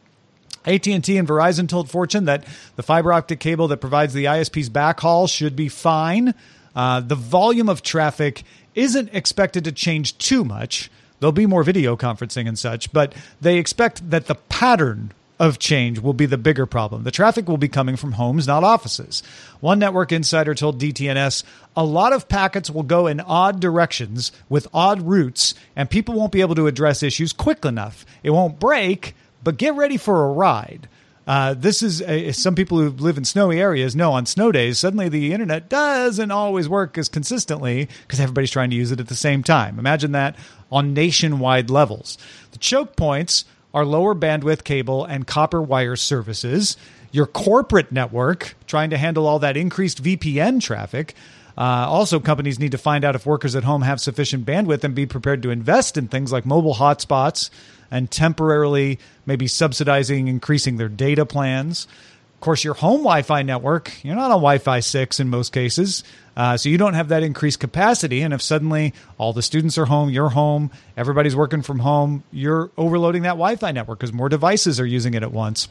AT&T 0.66 1.16
and 1.16 1.26
Verizon 1.26 1.68
told 1.68 1.90
Fortune 1.90 2.26
that 2.26 2.44
the 2.76 2.82
fiber 2.82 3.12
optic 3.12 3.40
cable 3.40 3.68
that 3.68 3.78
provides 3.78 4.12
the 4.12 4.26
ISP's 4.26 4.68
backhaul 4.68 5.28
should 5.28 5.56
be 5.56 5.68
fine. 5.68 6.34
Uh, 6.74 7.00
the 7.00 7.14
volume 7.14 7.68
of 7.68 7.82
traffic 7.82 8.44
isn't 8.74 9.08
expected 9.12 9.64
to 9.64 9.72
change 9.72 10.18
too 10.18 10.44
much. 10.44 10.90
There'll 11.18 11.32
be 11.32 11.46
more 11.46 11.62
video 11.62 11.96
conferencing 11.96 12.46
and 12.46 12.58
such, 12.58 12.92
but 12.92 13.14
they 13.40 13.58
expect 13.58 14.10
that 14.10 14.26
the 14.26 14.34
pattern 14.34 15.12
of 15.40 15.58
change 15.58 15.98
will 15.98 16.12
be 16.12 16.26
the 16.26 16.38
bigger 16.38 16.66
problem. 16.66 17.02
The 17.02 17.10
traffic 17.10 17.48
will 17.48 17.56
be 17.56 17.66
coming 17.66 17.96
from 17.96 18.12
homes, 18.12 18.46
not 18.46 18.62
offices. 18.62 19.22
One 19.60 19.78
network 19.78 20.12
insider 20.12 20.54
told 20.54 20.78
DTNS 20.78 21.42
a 21.74 21.82
lot 21.82 22.12
of 22.12 22.28
packets 22.28 22.68
will 22.68 22.82
go 22.82 23.06
in 23.06 23.20
odd 23.20 23.58
directions 23.58 24.32
with 24.50 24.68
odd 24.74 25.00
routes, 25.00 25.54
and 25.74 25.88
people 25.88 26.14
won't 26.14 26.30
be 26.30 26.42
able 26.42 26.54
to 26.56 26.66
address 26.66 27.02
issues 27.02 27.32
quick 27.32 27.64
enough. 27.64 28.04
It 28.22 28.30
won't 28.30 28.60
break, 28.60 29.16
but 29.42 29.56
get 29.56 29.74
ready 29.74 29.96
for 29.96 30.26
a 30.26 30.32
ride. 30.32 30.88
Uh, 31.26 31.54
this 31.54 31.82
is 31.82 32.02
a, 32.02 32.32
some 32.32 32.54
people 32.54 32.76
who 32.78 32.90
live 32.90 33.16
in 33.16 33.24
snowy 33.24 33.60
areas 33.60 33.96
know 33.96 34.12
on 34.12 34.26
snow 34.26 34.52
days, 34.52 34.78
suddenly 34.78 35.08
the 35.08 35.32
internet 35.32 35.70
doesn't 35.70 36.30
always 36.30 36.68
work 36.68 36.98
as 36.98 37.08
consistently 37.08 37.88
because 38.02 38.20
everybody's 38.20 38.50
trying 38.50 38.68
to 38.68 38.76
use 38.76 38.90
it 38.92 39.00
at 39.00 39.08
the 39.08 39.14
same 39.14 39.42
time. 39.42 39.78
Imagine 39.78 40.12
that 40.12 40.36
on 40.70 40.92
nationwide 40.92 41.70
levels. 41.70 42.18
The 42.50 42.58
choke 42.58 42.94
points 42.96 43.46
are 43.72 43.84
lower 43.84 44.14
bandwidth 44.14 44.64
cable 44.64 45.04
and 45.04 45.26
copper 45.26 45.62
wire 45.62 45.96
services, 45.96 46.76
your 47.12 47.26
corporate 47.26 47.92
network, 47.92 48.54
trying 48.66 48.90
to 48.90 48.98
handle 48.98 49.26
all 49.26 49.38
that 49.38 49.56
increased 49.56 50.02
VPN 50.02 50.60
traffic. 50.60 51.14
Uh, 51.56 51.86
also, 51.88 52.20
companies 52.20 52.58
need 52.58 52.72
to 52.72 52.78
find 52.78 53.04
out 53.04 53.14
if 53.14 53.26
workers 53.26 53.54
at 53.54 53.64
home 53.64 53.82
have 53.82 54.00
sufficient 54.00 54.46
bandwidth 54.46 54.84
and 54.84 54.94
be 54.94 55.06
prepared 55.06 55.42
to 55.42 55.50
invest 55.50 55.96
in 55.96 56.08
things 56.08 56.32
like 56.32 56.46
mobile 56.46 56.74
hotspots 56.74 57.50
and 57.90 58.10
temporarily 58.10 58.98
maybe 59.26 59.46
subsidizing 59.46 60.28
increasing 60.28 60.76
their 60.76 60.88
data 60.88 61.26
plans. 61.26 61.86
Of 62.34 62.40
course, 62.40 62.64
your 62.64 62.74
home 62.74 63.00
Wi 63.00 63.22
Fi 63.22 63.42
network, 63.42 64.02
you're 64.02 64.16
not 64.16 64.30
on 64.30 64.38
Wi 64.38 64.58
Fi 64.58 64.80
6 64.80 65.20
in 65.20 65.28
most 65.28 65.52
cases. 65.52 66.02
Uh, 66.36 66.56
so 66.56 66.68
you 66.68 66.78
don't 66.78 66.94
have 66.94 67.08
that 67.08 67.22
increased 67.22 67.60
capacity. 67.60 68.22
And 68.22 68.32
if 68.32 68.42
suddenly 68.42 68.94
all 69.18 69.32
the 69.32 69.42
students 69.42 69.76
are 69.78 69.86
home, 69.86 70.10
you're 70.10 70.30
home, 70.30 70.70
everybody's 70.96 71.36
working 71.36 71.62
from 71.62 71.80
home, 71.80 72.24
you're 72.30 72.70
overloading 72.76 73.22
that 73.22 73.30
Wi 73.30 73.56
Fi 73.56 73.72
network 73.72 73.98
because 73.98 74.12
more 74.12 74.28
devices 74.28 74.80
are 74.80 74.86
using 74.86 75.14
it 75.14 75.22
at 75.22 75.32
once. 75.32 75.68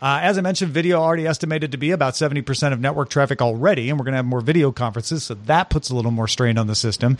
Uh, 0.00 0.20
as 0.22 0.36
I 0.36 0.42
mentioned, 0.42 0.72
video 0.72 1.00
already 1.00 1.26
estimated 1.26 1.72
to 1.72 1.78
be 1.78 1.90
about 1.90 2.14
70% 2.14 2.72
of 2.72 2.80
network 2.80 3.08
traffic 3.08 3.40
already, 3.40 3.88
and 3.88 3.98
we're 3.98 4.04
going 4.04 4.12
to 4.12 4.16
have 4.16 4.26
more 4.26 4.42
video 4.42 4.70
conferences, 4.70 5.24
so 5.24 5.34
that 5.46 5.70
puts 5.70 5.88
a 5.88 5.94
little 5.94 6.10
more 6.10 6.28
strain 6.28 6.58
on 6.58 6.66
the 6.66 6.74
system. 6.74 7.16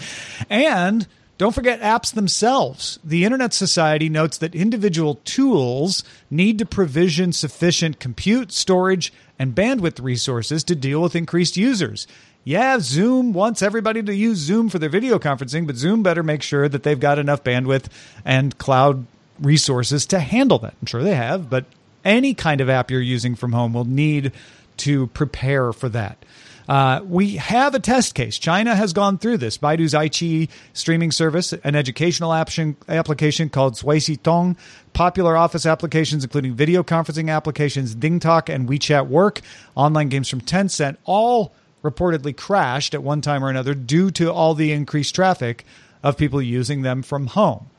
And 0.50 1.06
don't 1.38 1.54
forget 1.54 1.80
apps 1.80 2.14
themselves. 2.14 2.98
The 3.04 3.24
Internet 3.24 3.52
Society 3.52 4.08
notes 4.08 4.38
that 4.38 4.54
individual 4.54 5.16
tools 5.24 6.02
need 6.30 6.58
to 6.58 6.66
provision 6.66 7.32
sufficient 7.32 7.98
compute, 7.98 8.52
storage, 8.52 9.12
and 9.38 9.54
bandwidth 9.54 10.02
resources 10.02 10.64
to 10.64 10.74
deal 10.74 11.02
with 11.02 11.14
increased 11.14 11.56
users. 11.56 12.06
Yeah, 12.46 12.78
Zoom 12.78 13.32
wants 13.32 13.60
everybody 13.60 14.04
to 14.04 14.14
use 14.14 14.38
Zoom 14.38 14.68
for 14.68 14.78
their 14.78 14.88
video 14.88 15.18
conferencing, 15.18 15.66
but 15.66 15.74
Zoom 15.74 16.04
better 16.04 16.22
make 16.22 16.42
sure 16.42 16.68
that 16.68 16.84
they've 16.84 17.00
got 17.00 17.18
enough 17.18 17.42
bandwidth 17.42 17.86
and 18.24 18.56
cloud 18.56 19.04
resources 19.40 20.06
to 20.06 20.20
handle 20.20 20.60
that. 20.60 20.74
I'm 20.80 20.86
sure 20.86 21.02
they 21.02 21.16
have, 21.16 21.50
but 21.50 21.64
any 22.04 22.34
kind 22.34 22.60
of 22.60 22.70
app 22.70 22.88
you're 22.88 23.00
using 23.00 23.34
from 23.34 23.50
home 23.50 23.72
will 23.72 23.84
need 23.84 24.30
to 24.76 25.08
prepare 25.08 25.72
for 25.72 25.88
that. 25.88 26.24
Uh, 26.68 27.00
we 27.04 27.34
have 27.34 27.74
a 27.74 27.80
test 27.80 28.14
case. 28.14 28.38
China 28.38 28.76
has 28.76 28.92
gone 28.92 29.18
through 29.18 29.38
this. 29.38 29.58
Baidu's 29.58 29.92
iQIYI 29.92 30.48
streaming 30.72 31.10
service, 31.10 31.52
an 31.52 31.74
educational 31.74 32.32
application 32.32 33.48
called 33.50 33.82
Tong, 34.22 34.56
popular 34.92 35.36
office 35.36 35.66
applications, 35.66 36.22
including 36.22 36.54
video 36.54 36.84
conferencing 36.84 37.28
applications, 37.28 37.96
DingTalk 37.96 38.54
and 38.54 38.68
WeChat 38.68 39.08
Work, 39.08 39.40
online 39.74 40.10
games 40.10 40.28
from 40.28 40.42
Tencent, 40.42 40.96
all 41.04 41.52
reportedly 41.90 42.36
crashed 42.36 42.94
at 42.94 43.02
one 43.02 43.20
time 43.20 43.44
or 43.44 43.50
another 43.50 43.74
due 43.74 44.10
to 44.12 44.32
all 44.32 44.54
the 44.54 44.72
increased 44.72 45.14
traffic 45.14 45.64
of 46.02 46.16
people 46.16 46.40
using 46.42 46.82
them 46.82 47.02
from 47.02 47.28
home. 47.28 47.70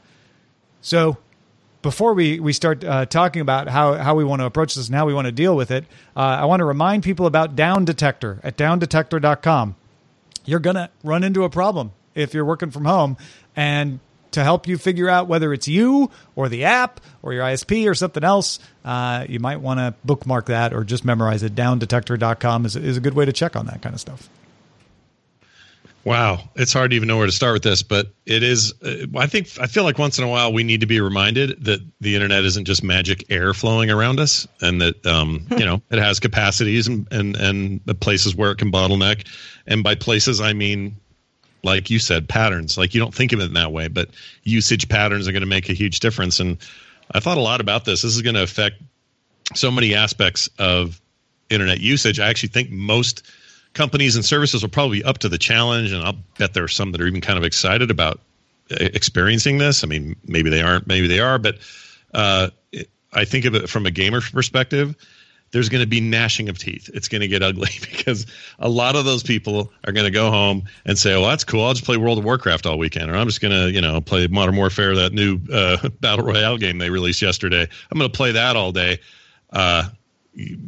So 0.82 1.18
before 1.82 2.14
we, 2.14 2.40
we 2.40 2.54
start 2.54 2.84
uh, 2.84 3.06
talking 3.06 3.42
about 3.42 3.68
how, 3.68 3.94
how 3.94 4.16
we 4.16 4.24
want 4.24 4.42
to 4.42 4.46
approach 4.46 4.76
this 4.76 4.88
and 4.88 4.96
how 4.96 5.06
we 5.06 5.14
want 5.14 5.26
to 5.26 5.32
deal 5.32 5.56
with 5.56 5.72
it, 5.72 5.86
uh, 6.16 6.20
I 6.20 6.46
want 6.46 6.60
to 6.62 6.66
remind 6.66 7.04
people 7.04 7.26
about 7.26 7.56
Down 7.56 7.86
Detector 7.86 8.40
at 8.44 8.58
downdetector.com. 8.58 9.76
You're 10.46 10.60
going 10.60 10.76
to 10.76 10.90
run 11.04 11.24
into 11.24 11.44
a 11.44 11.50
problem 11.50 11.92
if 12.16 12.34
you're 12.34 12.46
working 12.46 12.72
from 12.72 12.86
home. 12.86 13.18
And 13.56 14.00
to 14.38 14.44
help 14.44 14.68
you 14.68 14.78
figure 14.78 15.10
out 15.10 15.28
whether 15.28 15.52
it's 15.52 15.68
you 15.68 16.12
or 16.36 16.48
the 16.48 16.64
app 16.64 17.02
or 17.24 17.34
your 17.34 17.44
ISP 17.44 17.90
or 17.90 17.96
something 17.96 18.24
else, 18.24 18.60
uh, 18.86 19.26
you 19.28 19.40
might 19.40 19.62
want 19.62 19.80
to 19.80 19.96
bookmark 20.06 20.46
that 20.46 20.74
or 20.74 20.84
just 20.84 21.04
memorize 21.04 21.42
it. 21.42 21.56
Downdetector.com 21.56 22.66
is, 22.66 22.76
is 22.76 22.98
a 22.98 23.02
good 23.02 23.16
way 23.16 23.26
to 23.26 23.34
check 23.34 23.56
on 23.56 23.66
that 23.66 23.82
kind 23.82 23.96
of 23.96 24.00
stuff. 24.00 24.30
Wow, 26.04 26.50
it's 26.56 26.72
hard 26.72 26.92
to 26.92 26.96
even 26.96 27.08
know 27.08 27.18
where 27.18 27.26
to 27.26 27.32
start 27.34 27.54
with 27.54 27.64
this, 27.64 27.84
but 27.84 28.14
it 28.26 28.42
is. 28.42 28.74
Uh, 28.82 29.08
I 29.18 29.26
think 29.26 29.50
I 29.60 29.66
feel 29.66 29.84
like 29.84 29.98
once 29.98 30.18
in 30.18 30.24
a 30.24 30.28
while 30.30 30.54
we 30.54 30.64
need 30.64 30.80
to 30.80 30.88
be 30.88 31.02
reminded 31.02 31.66
that 31.66 31.82
the 32.00 32.16
internet 32.16 32.46
isn't 32.46 32.64
just 32.64 32.82
magic 32.82 33.26
air 33.30 33.54
flowing 33.54 33.92
around 33.92 34.22
us, 34.22 34.48
and 34.62 34.80
that 34.80 35.06
um, 35.06 35.46
you 35.58 35.66
know 35.66 35.82
it 35.92 36.00
has 36.00 36.22
capacities 36.22 36.88
and 36.88 37.08
and 37.12 37.36
and 37.36 38.00
places 38.00 38.34
where 38.36 38.52
it 38.52 38.58
can 38.58 38.72
bottleneck. 38.72 39.28
And 39.66 39.84
by 39.84 39.96
places, 39.96 40.40
I 40.40 40.54
mean 40.54 40.96
like 41.68 41.90
you 41.90 42.00
said, 42.00 42.28
patterns. 42.30 42.78
Like 42.78 42.96
you 42.96 43.02
don't 43.02 43.14
think 43.14 43.34
of 43.34 43.42
it 43.42 43.46
in 43.46 43.54
that 43.54 43.74
way, 43.74 43.90
but 43.90 44.10
usage 44.44 44.88
patterns 44.88 45.28
are 45.28 45.34
going 45.34 45.42
to 45.42 45.48
make 45.48 45.70
a 45.70 45.74
huge 45.74 46.00
difference. 46.00 46.40
And 46.40 46.58
I 47.12 47.20
thought 47.20 47.38
a 47.38 47.42
lot 47.42 47.62
about 47.62 47.84
this. 47.86 48.02
This 48.02 48.16
is 48.16 48.22
going 48.22 48.36
to 48.36 48.44
affect 48.44 48.82
so 49.54 49.70
many 49.70 49.94
aspects 49.94 50.50
of 50.58 51.00
internet 51.50 51.82
usage. 51.82 52.20
I 52.20 52.30
actually 52.30 52.50
think 52.50 52.72
most 52.72 53.24
companies 53.74 54.16
and 54.16 54.24
services 54.24 54.62
will 54.62 54.70
probably 54.70 55.04
up 55.04 55.20
to 55.20 55.30
the 55.30 55.38
challenge, 55.38 55.92
and 55.92 56.02
I'll 56.04 56.18
bet 56.38 56.54
there 56.54 56.64
are 56.64 56.70
some 56.70 56.94
that 56.94 57.02
are 57.02 57.08
even 57.08 57.22
kind 57.22 57.38
of 57.38 57.44
excited 57.44 57.92
about 57.92 58.20
experiencing 58.70 59.58
this. 59.58 59.84
I 59.84 59.88
mean, 59.88 60.16
maybe 60.26 60.50
they 60.50 60.62
aren't, 60.62 60.88
maybe 60.88 61.08
they 61.08 61.20
are, 61.20 61.38
but 61.38 61.58
uh, 62.14 62.50
I 63.14 63.26
think 63.26 63.46
of 63.46 63.56
it 63.56 63.70
from 63.70 63.86
a 63.86 63.92
gamer 63.92 64.22
perspective. 64.22 64.96
There's 65.52 65.70
going 65.70 65.82
to 65.82 65.88
be 65.88 66.02
gnashing 66.02 66.50
of 66.50 66.58
teeth. 66.58 66.90
It's 66.94 67.08
going 67.08 67.22
to 67.22 67.28
get 67.28 67.42
ugly 67.42 67.70
because 67.82 68.26
a 68.60 68.70
lot 68.70 68.96
of 68.96 69.06
those 69.06 69.24
people 69.24 69.72
are 69.86 69.94
going 69.94 70.06
to 70.06 70.12
go 70.12 70.30
home 70.30 70.64
and 70.86 70.98
say, 70.98 71.14
"Well, 71.14 71.30
that's 71.30 71.44
cool. 71.44 71.64
I'll 71.64 71.74
just 71.74 71.86
play 71.86 71.98
World 71.98 72.18
of 72.18 72.26
Warcraft 72.26 72.66
all 72.66 72.78
weekend, 72.78 73.10
or 73.10 73.16
I'm 73.16 73.28
just 73.28 73.42
going 73.42 73.54
to, 73.54 73.72
you 73.72 73.82
know, 73.82 74.02
play 74.02 74.28
Modern 74.28 74.56
Warfare, 74.56 74.96
that 74.96 75.14
new 75.14 75.40
uh, 75.52 75.90
battle 76.02 76.26
royale 76.26 76.58
game 76.58 76.78
they 76.78 76.90
released 76.90 77.22
yesterday. 77.22 77.68
I'm 77.92 77.98
going 77.98 78.12
to 78.12 78.16
play 78.16 78.34
that 78.34 78.56
all 78.56 78.72
day." 78.72 79.00
Uh, 79.52 79.90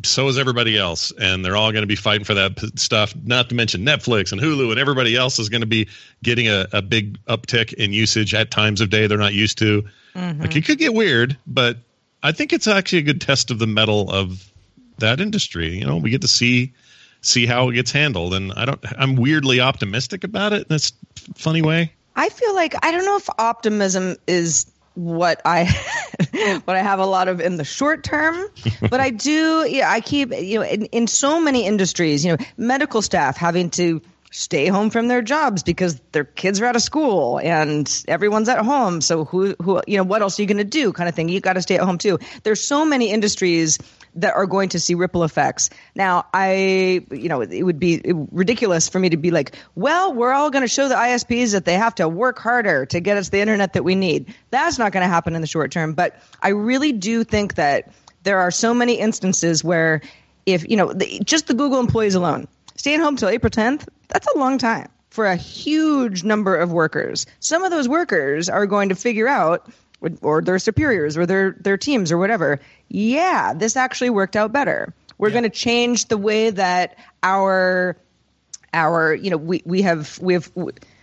so 0.03 0.27
is 0.27 0.37
everybody 0.37 0.77
else 0.77 1.11
and 1.19 1.45
they're 1.45 1.55
all 1.55 1.71
going 1.71 1.83
to 1.83 1.87
be 1.87 1.95
fighting 1.95 2.25
for 2.25 2.33
that 2.33 2.59
stuff 2.75 3.13
not 3.23 3.49
to 3.49 3.55
mention 3.55 3.85
netflix 3.85 4.31
and 4.31 4.41
hulu 4.41 4.71
and 4.71 4.79
everybody 4.79 5.15
else 5.15 5.37
is 5.37 5.47
going 5.47 5.61
to 5.61 5.67
be 5.67 5.87
getting 6.23 6.47
a, 6.47 6.65
a 6.73 6.81
big 6.81 7.23
uptick 7.25 7.73
in 7.73 7.93
usage 7.93 8.33
at 8.33 8.49
times 8.49 8.81
of 8.81 8.89
day 8.89 9.05
they're 9.05 9.17
not 9.17 9.33
used 9.33 9.57
to 9.59 9.83
mm-hmm. 10.15 10.41
like 10.41 10.55
it 10.55 10.65
could 10.65 10.79
get 10.79 10.93
weird 10.93 11.37
but 11.45 11.77
i 12.23 12.31
think 12.31 12.51
it's 12.51 12.67
actually 12.67 12.99
a 12.99 13.03
good 13.03 13.21
test 13.21 13.51
of 13.51 13.59
the 13.59 13.67
mettle 13.67 14.09
of 14.09 14.51
that 14.99 15.19
industry 15.19 15.77
you 15.77 15.85
know 15.85 15.97
we 15.97 16.09
get 16.09 16.21
to 16.21 16.27
see 16.27 16.73
see 17.21 17.45
how 17.45 17.69
it 17.69 17.73
gets 17.73 17.91
handled 17.91 18.33
and 18.33 18.53
i 18.53 18.65
don't 18.65 18.83
i'm 18.97 19.15
weirdly 19.15 19.59
optimistic 19.59 20.23
about 20.23 20.53
it 20.53 20.61
in 20.61 20.67
this 20.69 20.93
funny 21.35 21.61
way 21.61 21.91
i 22.15 22.29
feel 22.29 22.55
like 22.55 22.73
i 22.83 22.91
don't 22.91 23.05
know 23.05 23.17
if 23.17 23.29
optimism 23.37 24.15
is 24.27 24.71
what 24.95 25.41
I 25.45 25.65
what 26.65 26.75
I 26.75 26.81
have 26.81 26.99
a 26.99 27.05
lot 27.05 27.29
of 27.29 27.39
in 27.39 27.55
the 27.55 27.63
short 27.63 28.03
term, 28.03 28.47
but 28.89 28.99
I 28.99 29.11
do 29.11 29.65
yeah 29.69 29.89
I 29.89 30.01
keep 30.01 30.33
you 30.33 30.59
know 30.59 30.65
in, 30.65 30.85
in 30.85 31.07
so 31.07 31.39
many 31.39 31.65
industries 31.65 32.25
you 32.25 32.35
know 32.35 32.45
medical 32.57 33.01
staff 33.01 33.37
having 33.37 33.69
to 33.71 34.01
stay 34.31 34.67
home 34.67 34.89
from 34.89 35.07
their 35.07 35.21
jobs 35.21 35.63
because 35.63 35.99
their 36.11 36.23
kids 36.23 36.61
are 36.61 36.65
out 36.65 36.75
of 36.75 36.81
school 36.83 37.39
and 37.39 38.03
everyone's 38.07 38.47
at 38.47 38.63
home. 38.63 39.01
So 39.01 39.25
who 39.25 39.55
who 39.61 39.81
you 39.87 39.97
know 39.97 40.03
what 40.03 40.21
else 40.21 40.37
are 40.37 40.41
you 40.41 40.47
going 40.47 40.57
to 40.57 40.63
do? 40.63 40.91
Kind 40.91 41.09
of 41.09 41.15
thing. 41.15 41.29
You 41.29 41.39
got 41.39 41.53
to 41.53 41.61
stay 41.61 41.75
at 41.75 41.81
home 41.81 41.97
too. 41.97 42.19
There's 42.43 42.61
so 42.61 42.85
many 42.85 43.09
industries 43.11 43.79
that 44.21 44.35
are 44.35 44.45
going 44.45 44.69
to 44.69 44.79
see 44.79 44.95
ripple 44.95 45.23
effects. 45.23 45.69
Now, 45.95 46.25
I 46.33 47.05
you 47.11 47.29
know 47.29 47.41
it 47.41 47.63
would 47.63 47.79
be 47.79 48.01
ridiculous 48.31 48.89
for 48.89 48.99
me 48.99 49.09
to 49.09 49.17
be 49.17 49.31
like, 49.31 49.55
well, 49.75 50.13
we're 50.13 50.31
all 50.31 50.49
going 50.49 50.63
to 50.63 50.67
show 50.67 50.87
the 50.87 50.95
ISPs 50.95 51.51
that 51.53 51.65
they 51.65 51.75
have 51.75 51.95
to 51.95 52.07
work 52.07 52.39
harder 52.39 52.85
to 52.87 52.99
get 52.99 53.17
us 53.17 53.29
the 53.29 53.39
internet 53.39 53.73
that 53.73 53.83
we 53.83 53.95
need. 53.95 54.33
That's 54.51 54.77
not 54.77 54.91
going 54.91 55.03
to 55.03 55.09
happen 55.09 55.35
in 55.35 55.41
the 55.41 55.47
short 55.47 55.71
term. 55.71 55.93
But 55.93 56.21
I 56.41 56.49
really 56.49 56.91
do 56.91 57.23
think 57.23 57.55
that 57.55 57.91
there 58.23 58.39
are 58.39 58.51
so 58.51 58.73
many 58.73 58.99
instances 58.99 59.63
where 59.63 60.01
if 60.45 60.69
you 60.69 60.75
know 60.75 60.93
the, 60.93 61.21
just 61.23 61.47
the 61.47 61.53
Google 61.53 61.79
employees 61.79 62.15
alone 62.15 62.47
staying 62.75 62.99
home 62.99 63.15
till 63.15 63.29
April 63.29 63.51
10th, 63.51 63.87
that's 64.07 64.27
a 64.27 64.37
long 64.37 64.57
time 64.57 64.89
for 65.09 65.25
a 65.25 65.35
huge 65.35 66.23
number 66.23 66.55
of 66.55 66.71
workers. 66.71 67.25
Some 67.39 67.63
of 67.63 67.71
those 67.71 67.89
workers 67.89 68.47
are 68.47 68.65
going 68.65 68.89
to 68.89 68.95
figure 68.95 69.27
out 69.27 69.69
or 70.21 70.41
their 70.41 70.59
superiors 70.59 71.17
or 71.17 71.25
their 71.25 71.55
their 71.59 71.77
teams 71.77 72.11
or 72.11 72.17
whatever, 72.17 72.59
yeah, 72.89 73.53
this 73.53 73.75
actually 73.75 74.09
worked 74.09 74.35
out 74.35 74.51
better. 74.51 74.93
We're 75.17 75.29
yeah. 75.29 75.33
going 75.33 75.43
to 75.43 75.49
change 75.49 76.05
the 76.05 76.17
way 76.17 76.49
that 76.49 76.97
our 77.23 77.97
our 78.73 79.13
you 79.13 79.29
know 79.29 79.37
we 79.37 79.61
we 79.65 79.81
have 79.81 80.17
we 80.19 80.33
have 80.33 80.51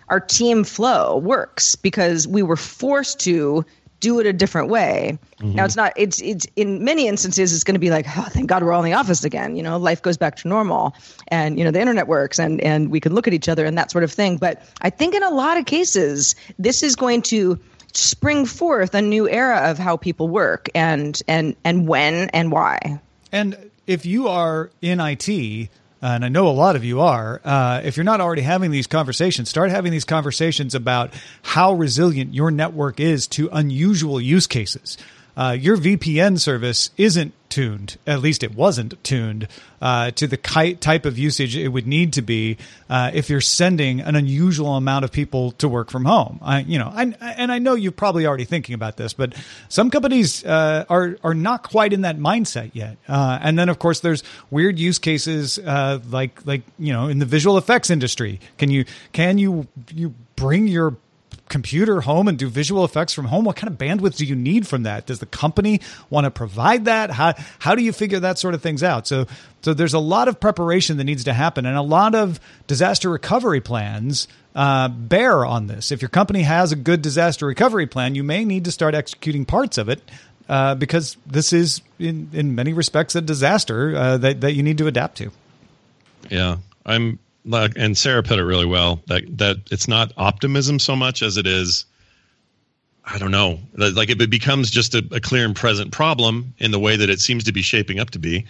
our 0.09 0.21
team 0.21 0.65
flow 0.65 1.19
works 1.19 1.77
because 1.77 2.27
we 2.27 2.43
were 2.43 2.57
forced 2.57 3.21
to 3.21 3.65
do 3.99 4.21
it 4.21 4.27
a 4.27 4.33
different 4.33 4.69
way. 4.69 5.19
Mm-hmm. 5.39 5.55
Now 5.55 5.65
it's 5.65 5.77
not 5.77 5.93
it's 5.97 6.21
it's 6.21 6.47
in 6.57 6.85
many 6.85 7.09
instances 7.09 7.53
it's 7.53 7.65
going 7.65 7.75
to 7.75 7.81
be 7.81 7.91
like 7.91 8.07
oh 8.17 8.27
thank 8.31 8.49
God 8.49 8.63
we're 8.63 8.73
all 8.73 8.83
in 8.85 8.91
the 8.91 8.97
office 8.97 9.25
again. 9.25 9.57
You 9.57 9.63
know 9.63 9.77
life 9.79 10.03
goes 10.03 10.17
back 10.17 10.37
to 10.37 10.49
normal 10.49 10.95
and 11.29 11.59
you 11.59 11.65
know 11.65 11.71
the 11.71 11.81
internet 11.81 12.07
works 12.07 12.39
and 12.39 12.61
and 12.61 12.91
we 12.91 13.01
can 13.01 13.15
look 13.15 13.27
at 13.27 13.35
each 13.35 13.49
other 13.49 13.65
and 13.65 13.77
that 13.79 13.91
sort 13.91 14.05
of 14.05 14.13
thing. 14.13 14.37
But 14.37 14.63
I 14.81 14.91
think 14.91 15.15
in 15.15 15.23
a 15.23 15.31
lot 15.31 15.57
of 15.57 15.67
cases 15.67 16.35
this 16.59 16.83
is 16.83 16.95
going 16.95 17.23
to 17.23 17.59
spring 17.97 18.47
forth 18.47 18.95
a 18.95 19.03
new 19.03 19.29
era 19.29 19.71
of 19.71 19.79
how 19.79 19.97
people 19.97 20.29
work 20.29 20.69
and 20.75 21.21
and 21.29 21.57
and 21.65 21.89
when 21.89 22.29
and 22.31 22.53
why. 22.53 23.01
And 23.33 23.71
if 23.87 24.07
you 24.07 24.29
are 24.29 24.71
in 24.83 25.01
IT 25.01 25.69
and 26.03 26.25
I 26.25 26.29
know 26.29 26.49
a 26.49 26.51
lot 26.51 26.77
of 26.77 26.85
you 26.85 27.01
are, 27.01 27.41
uh, 27.45 27.81
if 27.85 27.97
you're 27.97 28.05
not 28.05 28.21
already 28.21 28.43
having 28.43 28.71
these 28.71 28.87
conversations, 28.87 29.49
start 29.49 29.71
having 29.71 29.93
these 29.93 30.05
conversations 30.05 30.75
about 30.75 31.13
how 31.43 31.73
resilient 31.73 32.35
your 32.35 32.51
network 32.51 33.01
is 33.01 33.27
to 33.29 33.49
unusual 33.53 34.21
use 34.21 34.47
cases. 34.47 34.99
Uh, 35.37 35.57
your 35.59 35.77
VPN 35.77 36.39
service 36.39 36.91
isn't 36.97 37.35
tuned, 37.57 37.97
at 38.07 38.21
least 38.21 38.43
it 38.43 38.55
wasn't 38.55 39.03
tuned 39.03 39.49
uh, 39.81 40.11
to 40.11 40.27
the 40.27 40.37
type 40.37 41.07
of 41.07 41.19
usage 41.19 41.57
it 41.57 41.69
would 41.69 41.87
need 41.87 42.13
to 42.13 42.21
be 42.21 42.59
uh, 42.91 43.11
if 43.15 43.31
you're 43.31 43.41
sending 43.41 44.01
an 44.01 44.15
unusual 44.15 44.75
amount 44.77 45.07
of 45.07 45.11
people 45.11 45.53
to 45.53 45.67
work 45.67 45.91
from 45.91 46.05
home. 46.05 46.39
I, 46.43 46.61
you 46.61 46.79
know, 46.79 46.93
I, 46.95 47.15
and 47.19 47.51
I 47.51 47.59
know 47.59 47.73
you're 47.73 47.93
probably 47.93 48.27
already 48.27 48.45
thinking 48.45 48.75
about 48.75 48.99
this, 48.99 49.15
but 49.15 49.35
some 49.71 49.89
companies 49.89 50.45
uh, 50.45 50.85
are 50.91 51.17
are 51.25 51.33
not 51.33 51.63
quite 51.63 51.95
in 51.95 52.03
that 52.03 52.19
mindset 52.19 52.73
yet. 52.75 52.99
Uh, 53.09 53.39
and 53.41 53.59
then, 53.59 53.71
of 53.71 53.79
course, 53.79 54.01
there's 54.01 54.23
weird 54.51 54.79
use 54.79 54.99
cases 54.99 55.59
uh, 55.59 55.99
like 56.11 56.45
like 56.45 56.61
you 56.79 56.93
know 56.93 57.09
in 57.09 57.21
the 57.21 57.27
visual 57.27 57.57
effects 57.57 57.89
industry. 57.89 58.39
Can 58.59 58.71
you 58.71 58.85
can 59.15 59.39
you 59.39 59.67
you 59.95 60.13
bring 60.37 60.69
your 60.69 60.95
computer 61.49 62.01
home 62.01 62.29
and 62.29 62.39
do 62.39 62.49
visual 62.49 62.85
effects 62.85 63.13
from 63.13 63.27
home? 63.27 63.45
What 63.45 63.57
kind 63.57 63.73
of 63.73 63.79
bandwidth 63.79 64.17
do 64.17 64.25
you 64.25 64.35
need 64.35 64.67
from 64.67 64.85
that? 64.85 65.07
Does 65.07 65.19
the 65.19 65.27
company 65.27 65.81
want 66.11 66.25
to 66.25 66.31
provide 66.31 66.87
that? 66.87 67.11
How 67.11 67.35
how 67.59 67.75
do 67.75 67.83
you 67.83 67.93
figure 67.93 68.21
that 68.21 68.39
sort 68.39 68.55
of 68.55 68.63
things 68.63 68.83
out? 68.83 69.07
So 69.07 69.27
so 69.63 69.75
there's 69.75 69.95
a 69.95 69.99
lot 69.99 70.29
of 70.29 70.39
preparation 70.41 70.97
that 70.99 71.05
needs 71.05 71.25
to 71.25 71.33
happen, 71.33 71.67
and 71.67 71.77
a 71.77 71.83
lot 71.83 72.15
of 72.15 72.41
disaster 72.67 73.11
recovery 73.11 73.61
plans 73.61 74.29
uh, 74.55 74.89
bear 74.89 75.45
on 75.45 75.67
this. 75.67 75.93
If 75.93 76.03
your 76.03 76.09
company 76.09 76.43
has 76.43 76.73
a 76.73 76.77
good 76.77 77.03
disaster 77.03 77.47
recovery 77.47 77.87
plan, 77.87 78.15
you 78.15 78.25
may 78.25 78.45
need 78.45 78.65
to 78.65 78.73
start 78.73 78.95
executing 78.95 79.45
parts 79.45 79.79
of 79.79 79.89
it. 79.89 80.01
Uh, 80.49 80.77
because 80.77 81.17
this 81.27 81.53
is, 81.53 81.83
in, 81.99 82.31
in 82.33 82.55
many 82.55 82.73
respects, 82.73 83.17
a 83.17 83.21
disaster 83.21 83.97
uh, 83.97 84.17
that, 84.17 84.43
that 84.43 84.53
you 84.53 84.63
need 84.63 84.79
to 84.79 84.87
adapt 84.87 85.17
to. 85.17 85.33
Yeah, 86.31 86.59
I'm 86.85 87.19
like, 87.47 87.73
and 87.77 87.97
Sarah 87.97 88.23
put 88.23 88.39
it 88.39 88.45
really 88.45 88.67
well 88.67 89.01
that 89.07 89.39
that 89.39 89.59
it's 89.71 89.89
not 89.89 90.13
optimism 90.17 90.79
so 90.79 90.97
much 90.97 91.23
as 91.23 91.37
it 91.37 91.47
is. 91.47 91.87
I 93.05 93.19
don't 93.19 93.31
know. 93.31 93.61
Like 93.75 94.11
it 94.11 94.31
becomes 94.31 94.71
just 94.71 94.95
a, 94.95 95.07
a 95.13 95.21
clear 95.21 95.45
and 95.45 95.55
present 95.55 95.93
problem 95.93 96.55
in 96.59 96.73
the 96.73 96.81
way 96.81 96.97
that 96.97 97.09
it 97.09 97.21
seems 97.21 97.45
to 97.45 97.53
be 97.53 97.63
shaping 97.63 98.01
up 98.01 98.11
to 98.11 98.19
be, 98.19 98.47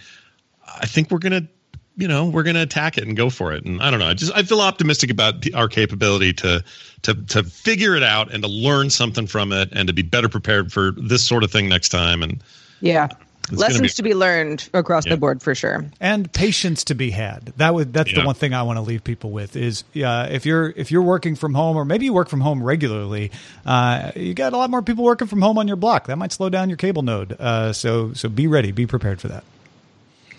I 0.81 0.87
think 0.87 1.11
we're 1.11 1.19
gonna, 1.19 1.47
you 1.95 2.07
know, 2.07 2.25
we're 2.25 2.41
gonna 2.41 2.63
attack 2.63 2.97
it 2.97 3.05
and 3.05 3.15
go 3.15 3.29
for 3.29 3.53
it. 3.53 3.65
And 3.65 3.81
I 3.81 3.91
don't 3.91 3.99
know. 3.99 4.07
I 4.07 4.15
just 4.15 4.33
I 4.35 4.41
feel 4.41 4.61
optimistic 4.61 5.11
about 5.11 5.45
our 5.53 5.67
capability 5.67 6.33
to 6.33 6.63
to 7.03 7.13
to 7.13 7.43
figure 7.43 7.95
it 7.95 8.03
out 8.03 8.33
and 8.33 8.41
to 8.41 8.49
learn 8.49 8.89
something 8.89 9.27
from 9.27 9.53
it 9.53 9.69
and 9.73 9.87
to 9.87 9.93
be 9.93 10.01
better 10.01 10.27
prepared 10.27 10.73
for 10.73 10.91
this 10.91 11.23
sort 11.23 11.43
of 11.43 11.51
thing 11.51 11.69
next 11.69 11.89
time. 11.89 12.23
And 12.23 12.43
yeah, 12.81 13.09
it's 13.51 13.59
lessons 13.59 13.81
be, 13.81 13.89
to 13.89 14.03
be 14.03 14.13
learned 14.13 14.69
across 14.73 15.05
yeah. 15.05 15.13
the 15.13 15.17
board 15.17 15.41
for 15.41 15.55
sure 15.55 15.85
and 15.99 16.31
patience 16.33 16.83
to 16.83 16.95
be 16.95 17.09
had 17.09 17.45
that 17.57 17.73
would 17.73 17.93
that's 17.93 18.11
yeah. 18.11 18.21
the 18.21 18.25
one 18.25 18.35
thing 18.35 18.53
i 18.53 18.63
want 18.63 18.77
to 18.77 18.81
leave 18.81 19.03
people 19.03 19.31
with 19.31 19.55
is 19.55 19.83
uh, 20.03 20.27
if 20.29 20.45
you're 20.45 20.69
if 20.75 20.91
you're 20.91 21.01
working 21.01 21.35
from 21.35 21.53
home 21.53 21.77
or 21.77 21.85
maybe 21.85 22.05
you 22.05 22.13
work 22.13 22.29
from 22.29 22.41
home 22.41 22.61
regularly 22.61 23.31
uh, 23.65 24.11
you 24.15 24.33
got 24.33 24.53
a 24.53 24.57
lot 24.57 24.69
more 24.69 24.81
people 24.81 25.03
working 25.03 25.27
from 25.27 25.41
home 25.41 25.57
on 25.57 25.67
your 25.67 25.77
block 25.77 26.07
that 26.07 26.17
might 26.17 26.31
slow 26.31 26.49
down 26.49 26.69
your 26.69 26.77
cable 26.77 27.01
node 27.01 27.33
uh, 27.33 27.73
so 27.73 28.13
so 28.13 28.29
be 28.29 28.47
ready 28.47 28.71
be 28.71 28.85
prepared 28.85 29.19
for 29.21 29.27
that 29.27 29.43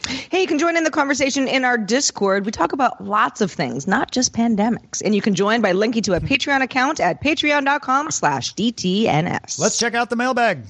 Hey, 0.09 0.40
you 0.40 0.47
can 0.47 0.59
join 0.59 0.77
in 0.77 0.85
the 0.85 0.90
conversation 0.90 1.49
in 1.49 1.66
our 1.66 1.77
Discord. 1.77 2.47
We 2.47 2.53
talk 2.53 2.73
about 2.73 3.05
lots 3.05 3.42
of 3.42 3.53
things, 3.53 3.87
not 3.87 4.11
just 4.11 4.33
pandemics. 4.33 5.03
And 5.05 5.14
you 5.14 5.21
can 5.21 5.35
join 5.35 5.61
by 5.61 5.73
linking 5.73 6.03
to 6.05 6.14
a 6.14 6.21
Patreon 6.21 6.62
account 6.62 6.99
at 6.99 7.23
patreon.com 7.23 8.11
slash 8.11 8.55
DTNS. 8.55 9.59
Let's 9.59 9.79
check 9.79 9.94
out 9.94 10.09
the 10.09 10.16
mailbag. 10.16 10.64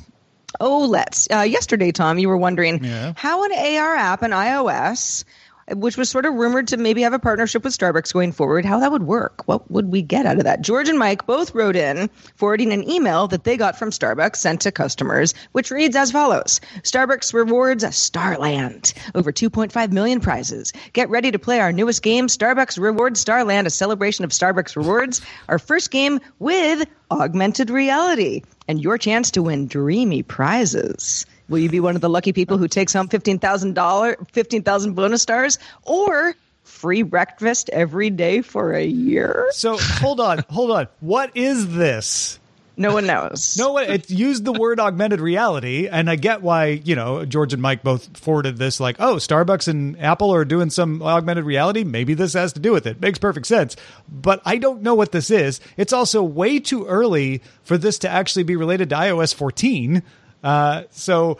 Oh, 0.61 0.87
let's. 0.87 1.29
Uh, 1.31 1.41
yesterday, 1.41 1.93
Tom, 1.93 2.19
you 2.19 2.29
were 2.29 2.37
wondering 2.37 2.83
yeah. 2.83 3.13
how 3.17 3.45
an 3.45 3.53
AR 3.53 3.97
app 3.97 4.23
in 4.23 4.31
iOS, 4.31 5.25
which 5.71 5.99
was 5.99 6.09
sort 6.09 6.25
of 6.25 6.35
rumored 6.35 6.69
to 6.69 6.79
maybe 6.79 7.03
have 7.03 7.13
a 7.13 7.19
partnership 7.19 7.65
with 7.65 7.77
Starbucks 7.77 8.15
going 8.15 8.33
forward, 8.33 8.65
how 8.65 8.81
that 8.81 8.91
would 8.91 9.03
work. 9.03 9.47
What 9.47 9.71
would 9.71 9.93
we 9.93 10.01
get 10.01 10.25
out 10.25 10.39
of 10.39 10.45
that? 10.45 10.63
George 10.63 10.89
and 10.89 10.99
Mike 10.99 11.27
both 11.27 11.55
wrote 11.55 11.77
in, 11.77 12.09
forwarding 12.37 12.73
an 12.73 12.89
email 12.89 13.29
that 13.29 13.45
they 13.45 13.59
got 13.59 13.79
from 13.79 13.91
Starbucks 13.91 14.37
sent 14.37 14.63
to 14.63 14.73
customers, 14.73 15.35
which 15.53 15.71
reads 15.71 15.97
as 15.97 16.11
follows 16.11 16.61
Starbucks 16.83 17.35
rewards 17.35 17.85
Starland, 17.95 18.95
over 19.15 19.31
2.5 19.31 19.93
million 19.93 20.21
prizes. 20.21 20.73
Get 20.95 21.11
ready 21.11 21.31
to 21.31 21.39
play 21.39 21.61
our 21.61 21.73
newest 21.73 22.03
game, 22.03 22.29
Starbucks 22.29 22.79
Rewards 22.79 23.21
Starland, 23.21 23.67
a 23.67 23.71
celebration 23.71 24.25
of 24.25 24.31
Starbucks 24.31 24.77
rewards. 24.77 25.21
Our 25.49 25.59
first 25.59 25.91
game 25.91 26.21
with 26.39 26.89
augmented 27.11 27.69
reality 27.71 28.43
and 28.69 28.81
your 28.81 28.99
chance 28.99 29.31
to 29.33 29.43
win 29.43 29.67
dreamy 29.67 30.23
prizes. 30.23 31.27
Will 31.49 31.59
you 31.59 31.71
be 31.71 31.81
one 31.81 31.95
of 31.95 32.03
the 32.03 32.09
lucky 32.09 32.33
people 32.33 32.59
who 32.59 32.69
takes 32.69 32.93
home 32.93 33.09
$15,000 33.09 34.31
15,000 34.31 34.93
bonus 34.93 35.23
stars 35.23 35.59
or 35.85 36.35
free 36.63 37.03
breakfast 37.03 37.71
every 37.71 38.11
day 38.11 38.43
for 38.43 38.75
a 38.75 38.85
year? 38.85 39.49
So, 39.53 39.79
hold 39.79 40.21
on, 40.21 40.45
hold 40.51 40.71
on. 40.71 40.89
What 41.01 41.35
is 41.35 41.75
this? 41.75 42.39
No 42.79 42.95
one 42.95 43.07
knows. 43.07 43.57
no 43.59 43.73
one. 43.73 43.91
It 43.91 44.09
used 44.09 44.45
the 44.45 44.53
word 44.53 44.79
augmented 44.79 45.21
reality, 45.21 45.89
and 45.89 46.09
I 46.09 46.15
get 46.17 46.43
why 46.43 46.67
you 46.67 46.95
know 46.95 47.25
George 47.25 47.53
and 47.53 47.61
Mike 47.61 47.83
both 47.83 48.17
forwarded 48.17 48.57
this. 48.57 48.79
Like, 48.79 48.97
oh, 49.01 49.17
Starbucks 49.17 49.67
and 49.67 50.01
Apple 50.01 50.33
are 50.33 50.45
doing 50.45 50.71
some 50.71 51.03
augmented 51.03 51.45
reality. 51.45 51.83
Maybe 51.83 52.15
this 52.15 52.35
has 52.35 52.53
to 52.55 52.61
do 52.61 52.73
with 52.73 52.87
it. 52.87 53.01
Makes 53.01 53.19
perfect 53.19 53.47
sense. 53.47 53.77
But 54.09 54.41
I 54.45 54.59
don't 54.59 54.83
know 54.83 54.95
what 54.95 55.11
this 55.11 55.31
is. 55.31 55.61
It's 55.77 55.93
also 55.93 56.23
way 56.23 56.61
too 56.61 56.87
early 56.87 57.43
for 57.65 57.77
this 57.77 57.99
to 58.01 58.09
actually 58.09 58.45
be 58.45 58.57
related 58.57 58.91
to 58.91 58.97
iOS 58.97 59.35
14. 59.35 60.03
Uh, 60.45 60.85
so, 60.91 61.39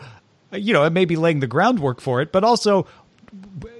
you 0.51 0.73
know, 0.73 0.83
it 0.83 0.91
may 0.91 1.05
be 1.05 1.15
laying 1.15 1.39
the 1.39 1.47
groundwork 1.47 2.01
for 2.01 2.21
it, 2.21 2.33
but 2.33 2.43
also 2.43 2.85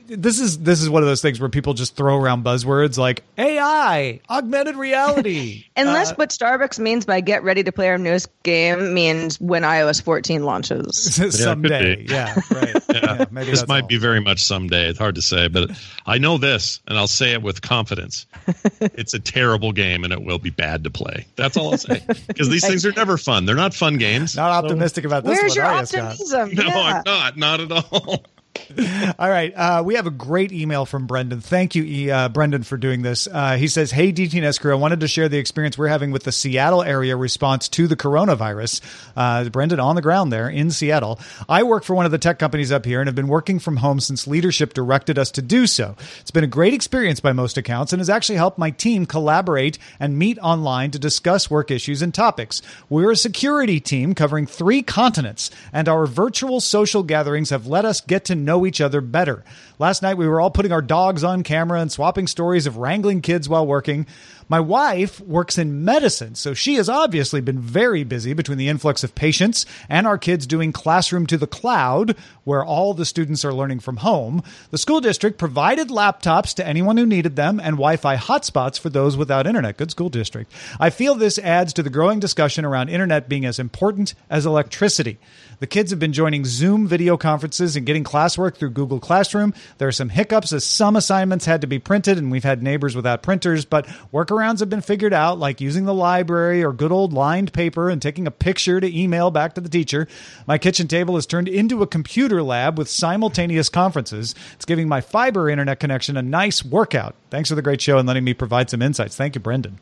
this 0.10 0.40
is 0.40 0.60
this 0.60 0.82
is 0.82 0.90
one 0.90 1.04
of 1.04 1.08
those 1.08 1.22
things 1.22 1.40
where 1.40 1.50
people 1.50 1.74
just 1.74 1.96
throw 1.96 2.18
around 2.18 2.44
buzzwords 2.44 2.98
like 2.98 3.24
AI, 3.38 4.20
augmented 4.30 4.76
reality. 4.76 5.66
Unless 5.78 6.12
uh, 6.12 6.16
what 6.16 6.30
Starbucks 6.30 6.80
means 6.80 7.06
by 7.06 7.22
"get 7.22 7.44
ready 7.44 7.64
to 7.64 7.72
play 7.72 7.90
our 7.90 7.98
newest 7.98 8.30
game" 8.44 8.94
means 8.94 9.40
when 9.40 9.64
iOS 9.64 10.02
14 10.02 10.44
launches 10.44 11.16
someday. 11.40 12.06
Yeah, 12.08 12.36
right. 12.52 12.76
Yeah. 12.94 13.26
yeah 13.32 13.44
this 13.44 13.68
might 13.68 13.84
all. 13.84 13.88
be 13.88 13.98
very 13.98 14.20
much 14.20 14.44
someday. 14.44 14.90
It's 14.90 15.00
hard 15.00 15.16
to 15.16 15.22
say, 15.22 15.48
but 15.48 15.72
I 16.06 16.18
know 16.18 16.38
this, 16.38 16.80
and 16.88 16.98
I'll 16.98 17.08
say 17.08 17.34
it 17.34 17.42
with 17.42 17.62
confidence. 17.62 18.26
it's 18.82 19.14
a 19.14 19.20
terrible 19.20 19.72
game, 19.72 20.04
and 20.04 20.12
it 20.12 20.24
will 20.24 20.40
be 20.40 20.50
bad 20.50 20.84
to 20.86 20.90
play. 20.90 21.28
That's 21.36 21.56
all 21.58 21.72
I'll 21.72 21.78
say. 21.78 22.04
Because 22.28 22.50
these 22.50 22.66
things 22.66 22.86
are 22.86 22.94
never 22.94 23.18
fun. 23.18 23.46
They're 23.46 23.56
not 23.56 23.74
fun 23.74 23.98
games. 23.98 24.36
Not 24.36 24.64
optimistic 24.64 25.04
so. 25.04 25.10
about 25.10 25.24
this. 25.24 25.38
Where's 25.40 25.52
one, 25.52 25.56
your 25.56 25.66
optimism? 25.66 26.56
No, 26.56 26.64
yeah. 26.64 26.78
I'm 26.78 27.04
not. 27.06 27.38
Not 27.38 27.60
at 27.60 27.72
all. 27.72 28.26
All 29.20 29.30
right. 29.30 29.54
Uh, 29.56 29.84
we 29.86 29.96
have 29.96 30.08
a 30.08 30.12
great 30.12 30.52
email 30.52 30.86
from 30.86 31.08
Brendan. 31.08 31.42
Thank 31.42 31.76
you, 31.76 32.12
uh, 32.12 32.30
Brendan, 32.30 32.64
for 32.64 32.78
doing 32.78 33.02
this. 33.02 33.28
Uh, 33.28 33.56
he 33.58 33.68
says, 33.68 33.92
Hey, 33.92 34.12
DTNS 34.12 34.60
crew, 34.60 34.72
I 34.72 34.76
wanted 34.76 35.00
to 35.00 35.08
share 35.08 35.30
the 35.30 35.38
experience 35.38 35.78
we're 35.78 35.88
having 35.88 36.12
with 36.12 36.24
the 36.24 36.32
Seattle 36.32 36.84
area 36.84 37.16
response 37.16 37.68
to 37.70 37.88
the 37.88 37.96
coronavirus. 37.96 38.82
Uh, 39.16 39.50
Brendan 39.50 39.80
on 39.80 39.96
the 39.96 40.02
ground 40.02 40.32
there 40.32 40.50
in 40.50 40.72
Seattle. 40.72 41.20
I 41.48 41.64
work 41.64 41.84
for 41.84 41.96
one 41.96 42.06
of 42.06 42.12
the 42.12 42.18
tech 42.18 42.40
companies 42.40 42.72
up 42.72 42.86
here 42.86 43.02
and 43.02 43.08
have 43.08 43.16
been 43.16 43.28
working 43.28 43.60
from 43.60 43.78
home 43.78 44.00
since 44.00 44.28
leadership 44.28 44.74
directed 44.74 45.18
us 45.18 45.32
to 45.32 45.42
do 45.42 45.68
so. 45.68 45.96
It's 46.22 46.32
been 46.32 46.44
a 46.44 46.48
great 46.48 46.74
experience 46.74 47.20
by 47.20 47.34
most 47.34 47.58
accounts 47.58 47.94
and 47.94 48.00
has 48.00 48.10
actually 48.10 48.38
helped 48.38 48.58
my 48.58 48.72
team 48.72 49.06
collaborate 49.06 49.78
and 50.00 50.18
meet 50.18 50.38
online 50.40 50.92
to 50.92 51.00
discuss 51.00 51.50
work 51.50 51.72
issues 51.72 52.02
and 52.02 52.14
topics. 52.14 52.62
We're 52.90 53.12
a 53.12 53.16
security 53.16 53.80
team 53.80 54.16
covering 54.16 54.46
three 54.46 54.82
continents, 54.84 55.50
and 55.74 55.88
our 55.88 56.06
virtual 56.06 56.62
social 56.62 57.04
gatherings 57.04 57.50
have 57.50 57.68
let 57.68 57.86
us 57.86 58.02
get 58.02 58.26
to 58.26 58.36
know 58.40 58.66
each 58.66 58.82
other 58.82 59.02
better. 59.02 59.44
Last 59.78 60.02
night, 60.02 60.18
we 60.18 60.28
were 60.28 60.42
all 60.42 60.52
putting 60.52 60.72
our 60.72 60.82
dogs 60.82 61.24
on 61.24 61.44
camera 61.44 61.80
and 61.82 61.92
swapping 61.92 62.28
stories 62.28 62.66
of 62.66 62.78
wrangling 62.78 63.22
kids 63.22 63.48
while 63.48 63.66
working. 63.66 64.08
My 64.50 64.60
wife 64.60 65.22
works 65.22 65.60
in 65.60 65.86
medicine, 65.86 66.34
so 66.34 66.56
she 66.56 66.74
has 66.76 66.90
obviously 66.90 67.40
been 67.40 67.60
very 67.60 68.04
busy 68.04 68.34
between 68.34 68.58
the 68.58 68.68
influx 68.68 69.04
of 69.04 69.14
patients 69.14 69.68
and 69.88 70.08
our 70.08 70.18
kids 70.18 70.48
doing 70.48 70.72
classroom 70.72 71.28
to 71.28 71.38
the 71.38 71.46
cloud, 71.46 72.16
where 72.46 72.66
all 72.66 72.96
the 72.96 73.06
students 73.06 73.46
are 73.46 73.54
learning 73.54 73.82
from 73.82 73.98
home. 73.98 74.42
The 74.72 74.80
school 74.80 75.02
district 75.02 75.38
provided 75.38 75.90
laptops 75.90 76.56
to 76.56 76.66
anyone 76.66 76.98
who 76.98 77.06
needed 77.06 77.36
them 77.36 77.60
and 77.60 77.76
Wi 77.76 77.98
Fi 77.98 78.18
hotspots 78.18 78.80
for 78.80 78.90
those 78.90 79.16
without 79.16 79.46
internet. 79.46 79.78
Good 79.78 79.92
school 79.92 80.10
district. 80.10 80.52
I 80.80 80.90
feel 80.90 81.14
this 81.14 81.38
adds 81.38 81.72
to 81.74 81.84
the 81.84 81.92
growing 81.92 82.20
discussion 82.20 82.66
around 82.66 82.90
internet 82.90 83.30
being 83.30 83.46
as 83.46 83.60
important 83.60 84.16
as 84.32 84.48
electricity. 84.48 85.20
The 85.60 85.68
kids 85.68 85.92
have 85.92 86.00
been 86.00 86.14
joining 86.14 86.46
Zoom 86.46 86.88
video 86.88 87.18
conferences 87.18 87.76
and 87.76 87.86
getting 87.86 88.04
classwork 88.04 88.56
through 88.56 88.72
Google 88.72 89.00
Classroom. 89.00 89.54
There 89.78 89.90
are 89.90 89.92
some 89.92 90.10
hiccups 90.10 90.54
as 90.54 90.64
some 90.64 90.96
assignments 90.96 91.46
had 91.46 91.62
to 91.62 91.68
be 91.68 91.78
printed, 91.78 92.18
and 92.18 92.32
we've 92.32 92.44
had 92.44 92.64
neighbors 92.64 92.96
without 92.96 93.22
printers, 93.22 93.66
but 93.66 93.86
workarounds 94.12 94.39
have 94.42 94.70
been 94.70 94.82
figured 94.82 95.14
out, 95.14 95.40
like 95.40 95.62
using 95.62 95.86
the 95.86 95.94
library 95.94 96.64
or 96.64 96.74
good 96.74 96.92
old 96.92 97.14
lined 97.14 97.54
paper 97.54 97.90
and 97.90 98.02
taking 98.02 98.28
a 98.28 98.32
picture 98.32 98.80
to 98.80 99.00
email 99.00 99.32
back 99.32 99.56
to 99.56 99.62
the 99.62 99.70
teacher. 99.70 100.08
My 100.48 100.58
kitchen 100.58 100.88
table 100.88 101.16
has 101.16 101.26
turned 101.26 101.48
into 101.48 101.82
a 101.82 101.88
computer 101.88 102.42
lab 102.42 102.78
with 102.78 102.90
simultaneous 102.90 103.70
conferences. 103.70 104.36
It's 104.54 104.66
giving 104.66 104.88
my 104.88 105.02
fiber 105.02 105.50
internet 105.50 105.80
connection 105.80 106.18
a 106.18 106.22
nice 106.22 106.64
workout. 106.64 107.16
Thanks 107.30 107.50
for 107.50 107.56
the 107.56 107.62
great 107.62 107.82
show 107.82 107.98
and 107.98 108.08
letting 108.08 108.24
me 108.24 108.34
provide 108.34 108.70
some 108.70 108.82
insights. 108.82 109.16
Thank 109.16 109.36
you, 109.36 109.42
Brendan. 109.42 109.80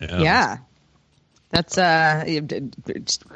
Yeah. 0.00 0.18
yeah. 0.20 0.58
That's 1.50 1.76
uh, 1.76 2.24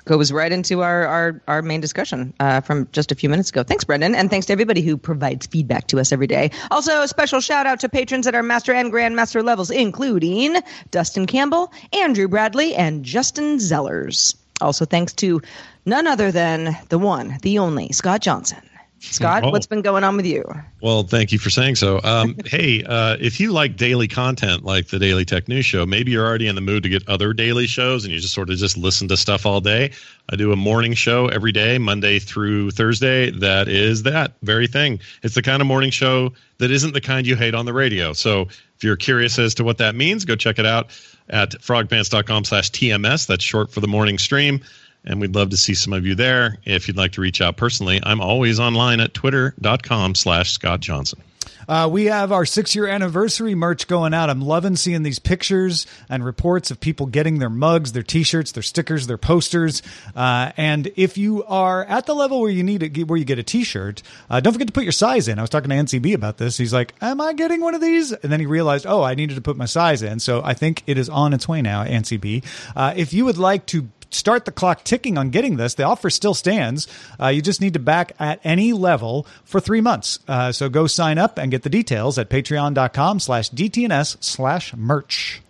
goes 0.05 0.31
right 0.31 0.53
into 0.53 0.83
our 0.83 1.05
our, 1.07 1.43
our 1.49 1.63
main 1.63 1.81
discussion 1.81 2.33
uh, 2.39 2.61
from 2.61 2.89
just 2.93 3.11
a 3.11 3.15
few 3.15 3.29
minutes 3.29 3.51
ago. 3.51 3.65
Thanks, 3.65 3.83
Brendan, 3.83 4.15
and 4.15 4.31
thanks 4.31 4.47
to 4.47 4.53
everybody 4.53 4.83
who 4.83 4.97
provides 4.97 5.47
feedback 5.47 5.89
to 5.89 5.99
us 5.99 6.13
every 6.13 6.29
day. 6.29 6.51
Also, 6.71 7.03
a 7.03 7.09
special 7.09 7.41
shout 7.41 7.67
out 7.67 7.81
to 7.81 7.89
patrons 7.89 8.27
at 8.29 8.35
our 8.35 8.43
master 8.43 8.73
and 8.73 8.93
grandmaster 8.93 9.43
levels, 9.43 9.71
including 9.71 10.57
Dustin 10.93 11.27
Campbell, 11.27 11.73
Andrew 11.93 12.29
Bradley, 12.29 12.75
and 12.77 13.05
Justin 13.05 13.57
Zellers. 13.57 14.37
Also, 14.61 14.85
thanks 14.85 15.13
to 15.15 15.43
none 15.85 16.07
other 16.07 16.31
than 16.31 16.77
the 16.91 16.99
one, 16.99 17.39
the 17.43 17.59
only 17.59 17.91
Scott 17.93 18.21
Johnson. 18.21 18.63
Scott, 19.11 19.45
oh. 19.45 19.51
what's 19.51 19.67
been 19.67 19.83
going 19.83 20.05
on 20.05 20.17
with 20.17 20.27
you? 20.27 20.45
Well, 20.81 21.03
thank 21.03 21.33
you 21.33 21.39
for 21.39 21.51
saying 21.51 21.77
so. 21.77 22.01
Um, 22.03 22.37
hey, 22.47 22.83
uh, 22.85 23.17
if 23.21 23.39
you 23.41 23.53
like 23.53 23.77
daily 23.77 24.09
content 24.09 24.65
like 24.65 24.89
the 24.89 24.99
Daily 24.99 25.25
Tech 25.25 25.49
News 25.49 25.67
Show, 25.67 25.87
maybe 25.87 26.13
you're 26.13 26.27
already 26.27 26.47
in 26.47 26.55
the 26.55 26.61
mood 26.61 26.83
to 26.83 26.89
get 26.89 27.09
other 27.09 27.33
daily 27.33 27.67
shows 27.67 28.05
and 28.05 28.13
you 28.13 28.21
just 28.21 28.35
sort 28.35 28.51
of 28.51 28.57
just 28.57 28.77
listen 28.77 29.09
to 29.09 29.17
stuff 29.17 29.47
all 29.47 29.61
day. 29.61 29.93
I 30.31 30.37
do 30.37 30.53
a 30.53 30.57
morning 30.57 30.95
show 30.95 31.29
every 31.29 31.53
day, 31.53 31.79
Monday 31.79 32.19
through 32.19 32.71
Thursday. 32.71 33.31
That 33.31 33.69
is 33.69 34.05
that 34.05 34.33
very 34.43 34.67
thing. 34.67 35.01
It's 35.23 35.35
the 35.35 35.43
kind 35.43 35.61
of 35.61 35.69
morning 35.69 35.91
show 35.91 36.33
that 36.59 36.71
isn't 36.71 36.95
the 36.95 37.01
kind 37.01 37.27
you 37.27 37.37
hate 37.37 37.55
on 37.55 37.67
the 37.67 37.73
radio. 37.73 38.13
So 38.13 38.43
if 38.77 38.83
you're 38.83 38.97
curious 38.97 39.39
as 39.39 39.55
to 39.55 39.65
what 39.65 39.79
that 39.79 39.95
means, 39.95 40.25
go 40.25 40.37
check 40.37 40.59
it 40.59 40.67
out 40.67 40.89
at 41.29 41.53
frogpants.com 41.53 42.45
slash 42.45 42.71
TMS. 42.71 43.27
That's 43.27 43.45
short 43.45 43.71
for 43.71 43.81
the 43.81 43.89
morning 43.89 44.19
stream 44.19 44.63
and 45.05 45.21
we'd 45.21 45.35
love 45.35 45.51
to 45.51 45.57
see 45.57 45.75
some 45.75 45.93
of 45.93 46.07
you 46.07 46.15
there. 46.15 46.59
If 46.65 46.89
you'd 46.89 46.97
like 46.97 47.13
to 47.13 47.21
reach 47.21 47.41
out 47.41 47.57
personally, 47.57 48.01
I'm 48.03 48.21
always 48.21 48.61
online 48.61 49.01
at 49.01 49.15
twitter.com 49.15 50.15
slash 50.15 50.53
Scott 50.53 50.81
Johnson. 50.81 51.21
Uh, 51.69 51.89
we 51.91 52.07
have 52.07 52.33
our 52.33 52.45
six 52.45 52.75
year 52.75 52.87
anniversary 52.87 53.55
merch 53.55 53.87
going 53.87 54.15
out. 54.15 54.31
I'm 54.31 54.41
loving 54.41 54.77
seeing 54.77 55.03
these 55.03 55.19
pictures 55.19 55.87
and 56.09 56.25
reports 56.25 56.71
of 56.71 56.81
people 56.81 57.07
getting 57.07 57.39
their 57.39 57.51
mugs, 57.51 57.93
their 57.93 58.03
t 58.03 58.23
shirts, 58.23 58.53
their 58.53 58.63
stickers, 58.63 59.07
their 59.07 59.19
posters. 59.19 59.83
Uh, 60.15 60.53
and 60.57 60.91
if 60.97 61.17
you 61.17 61.45
are 61.45 61.85
at 61.85 62.07
the 62.07 62.15
level 62.15 62.41
where 62.41 62.51
you 62.51 62.63
need 62.63 62.83
it, 62.83 63.09
where 63.09 63.19
you 63.19 63.25
get 63.25 63.39
a 63.39 63.43
t 63.43 63.65
shirt, 63.65 64.03
uh, 64.31 64.41
don't 64.41 64.53
forget 64.53 64.69
to 64.69 64.73
put 64.73 64.85
your 64.85 64.93
size 64.93 65.29
in. 65.29 65.39
I 65.39 65.43
was 65.43 65.51
talking 65.51 65.71
to 65.71 65.77
NCB 65.77 66.15
about 66.15 66.39
this. 66.39 66.57
He's 66.57 66.73
like, 66.73 66.95
Am 67.01 67.21
I 67.21 67.33
getting 67.33 67.61
one 67.61 67.75
of 67.75 67.81
these? 67.81 68.13
And 68.13 68.31
then 68.31 68.41
he 68.41 68.47
realized, 68.47 68.87
Oh, 68.87 69.03
I 69.03 69.15
needed 69.15 69.35
to 69.35 69.41
put 69.41 69.57
my 69.57 69.67
size 69.67 70.03
in. 70.03 70.21
So 70.21 70.43
I 70.45 70.55
think 70.55 70.83
it 70.87 70.99
is 70.99 71.09
on 71.09 71.33
its 71.33 71.49
way 71.49 71.63
now, 71.63 71.85
NCB. 71.85 72.45
Uh, 72.77 72.95
if 72.97 73.13
you 73.13 73.25
would 73.25 73.39
like 73.39 73.67
to 73.67 73.89
start 74.15 74.45
the 74.45 74.53
clock 74.53 74.85
ticking 74.85 75.19
on 75.19 75.31
getting 75.31 75.57
this. 75.57 75.75
The 75.75 75.83
offer 75.83 76.11
still 76.11 76.35
stands. 76.35 76.87
Uh, 77.21 77.29
you 77.29 77.43
just 77.43 77.61
need 77.61 77.75
to 77.75 77.79
back 77.79 78.13
at 78.19 78.41
any 78.45 78.73
level 78.73 79.27
for 79.45 79.61
three 79.61 79.81
months. 79.81 80.19
Uh, 80.27 80.53
so 80.53 80.69
go 80.69 80.87
sign 80.87 81.19
up 81.19 81.39
and 81.39 81.51
get 81.51 81.63
the 81.63 81.71
details 81.71 82.19
at 82.19 82.31
patreon.com 82.31 83.21
slash 83.21 83.51
DTNS 83.51 84.23
slash 84.23 84.75
merch. 84.75 85.43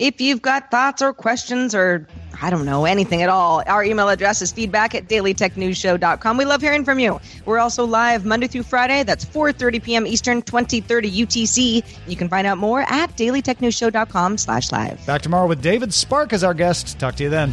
If 0.00 0.18
you've 0.18 0.40
got 0.40 0.70
thoughts 0.70 1.02
or 1.02 1.12
questions 1.12 1.74
or, 1.74 2.08
I 2.40 2.48
don't 2.48 2.64
know, 2.64 2.86
anything 2.86 3.20
at 3.20 3.28
all, 3.28 3.62
our 3.66 3.84
email 3.84 4.08
address 4.08 4.40
is 4.40 4.50
feedback 4.50 4.94
at 4.94 5.08
dailytechnewsshow.com. 5.08 6.38
We 6.38 6.46
love 6.46 6.62
hearing 6.62 6.86
from 6.86 6.98
you. 7.00 7.20
We're 7.44 7.58
also 7.58 7.84
live 7.84 8.24
Monday 8.24 8.46
through 8.46 8.62
Friday. 8.62 9.02
That's 9.02 9.26
4.30 9.26 9.82
p.m. 9.82 10.06
Eastern, 10.06 10.40
2030 10.40 11.26
UTC. 11.26 11.84
You 12.08 12.16
can 12.16 12.30
find 12.30 12.46
out 12.46 12.56
more 12.56 12.80
at 12.80 13.14
dailytechnewsshow.com 13.18 14.38
slash 14.38 14.72
live. 14.72 15.04
Back 15.04 15.20
tomorrow 15.20 15.46
with 15.46 15.60
David 15.60 15.92
Spark 15.92 16.32
as 16.32 16.42
our 16.42 16.54
guest. 16.54 16.98
Talk 16.98 17.16
to 17.16 17.24
you 17.24 17.28
then. 17.28 17.52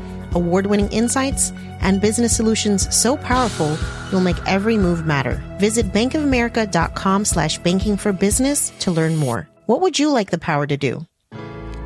award 0.33 0.67
winning 0.67 0.89
insights, 0.91 1.51
and 1.81 2.01
business 2.01 2.35
solutions 2.35 2.87
so 2.95 3.17
powerful 3.17 3.77
you'll 4.11 4.21
make 4.21 4.37
every 4.47 4.77
move 4.77 5.05
matter. 5.05 5.41
Visit 5.57 5.91
bankofamerica.com 5.91 7.25
slash 7.25 7.57
banking 7.59 7.97
for 7.97 8.13
business 8.13 8.71
to 8.79 8.91
learn 8.91 9.15
more. 9.15 9.47
What 9.65 9.81
would 9.81 9.99
you 9.99 10.09
like 10.09 10.31
the 10.31 10.37
power 10.37 10.67
to 10.67 10.77
do? 10.77 11.05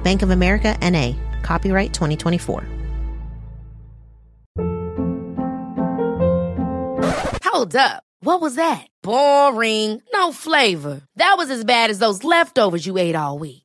Bank 0.04 0.22
of 0.22 0.30
America 0.30 0.78
NA. 0.82 1.14
Copyright 1.42 1.94
2024. 1.94 2.64
Hold 7.44 7.76
up. 7.76 8.04
What 8.20 8.42
was 8.42 8.56
that? 8.56 8.88
Boring. 9.02 10.02
No 10.12 10.32
flavor. 10.32 11.02
That 11.16 11.36
was 11.38 11.50
as 11.50 11.64
bad 11.64 11.90
as 11.90 12.00
those 12.00 12.24
leftovers 12.24 12.86
you 12.86 12.98
ate 12.98 13.16
all 13.16 13.40
week. 13.40 13.65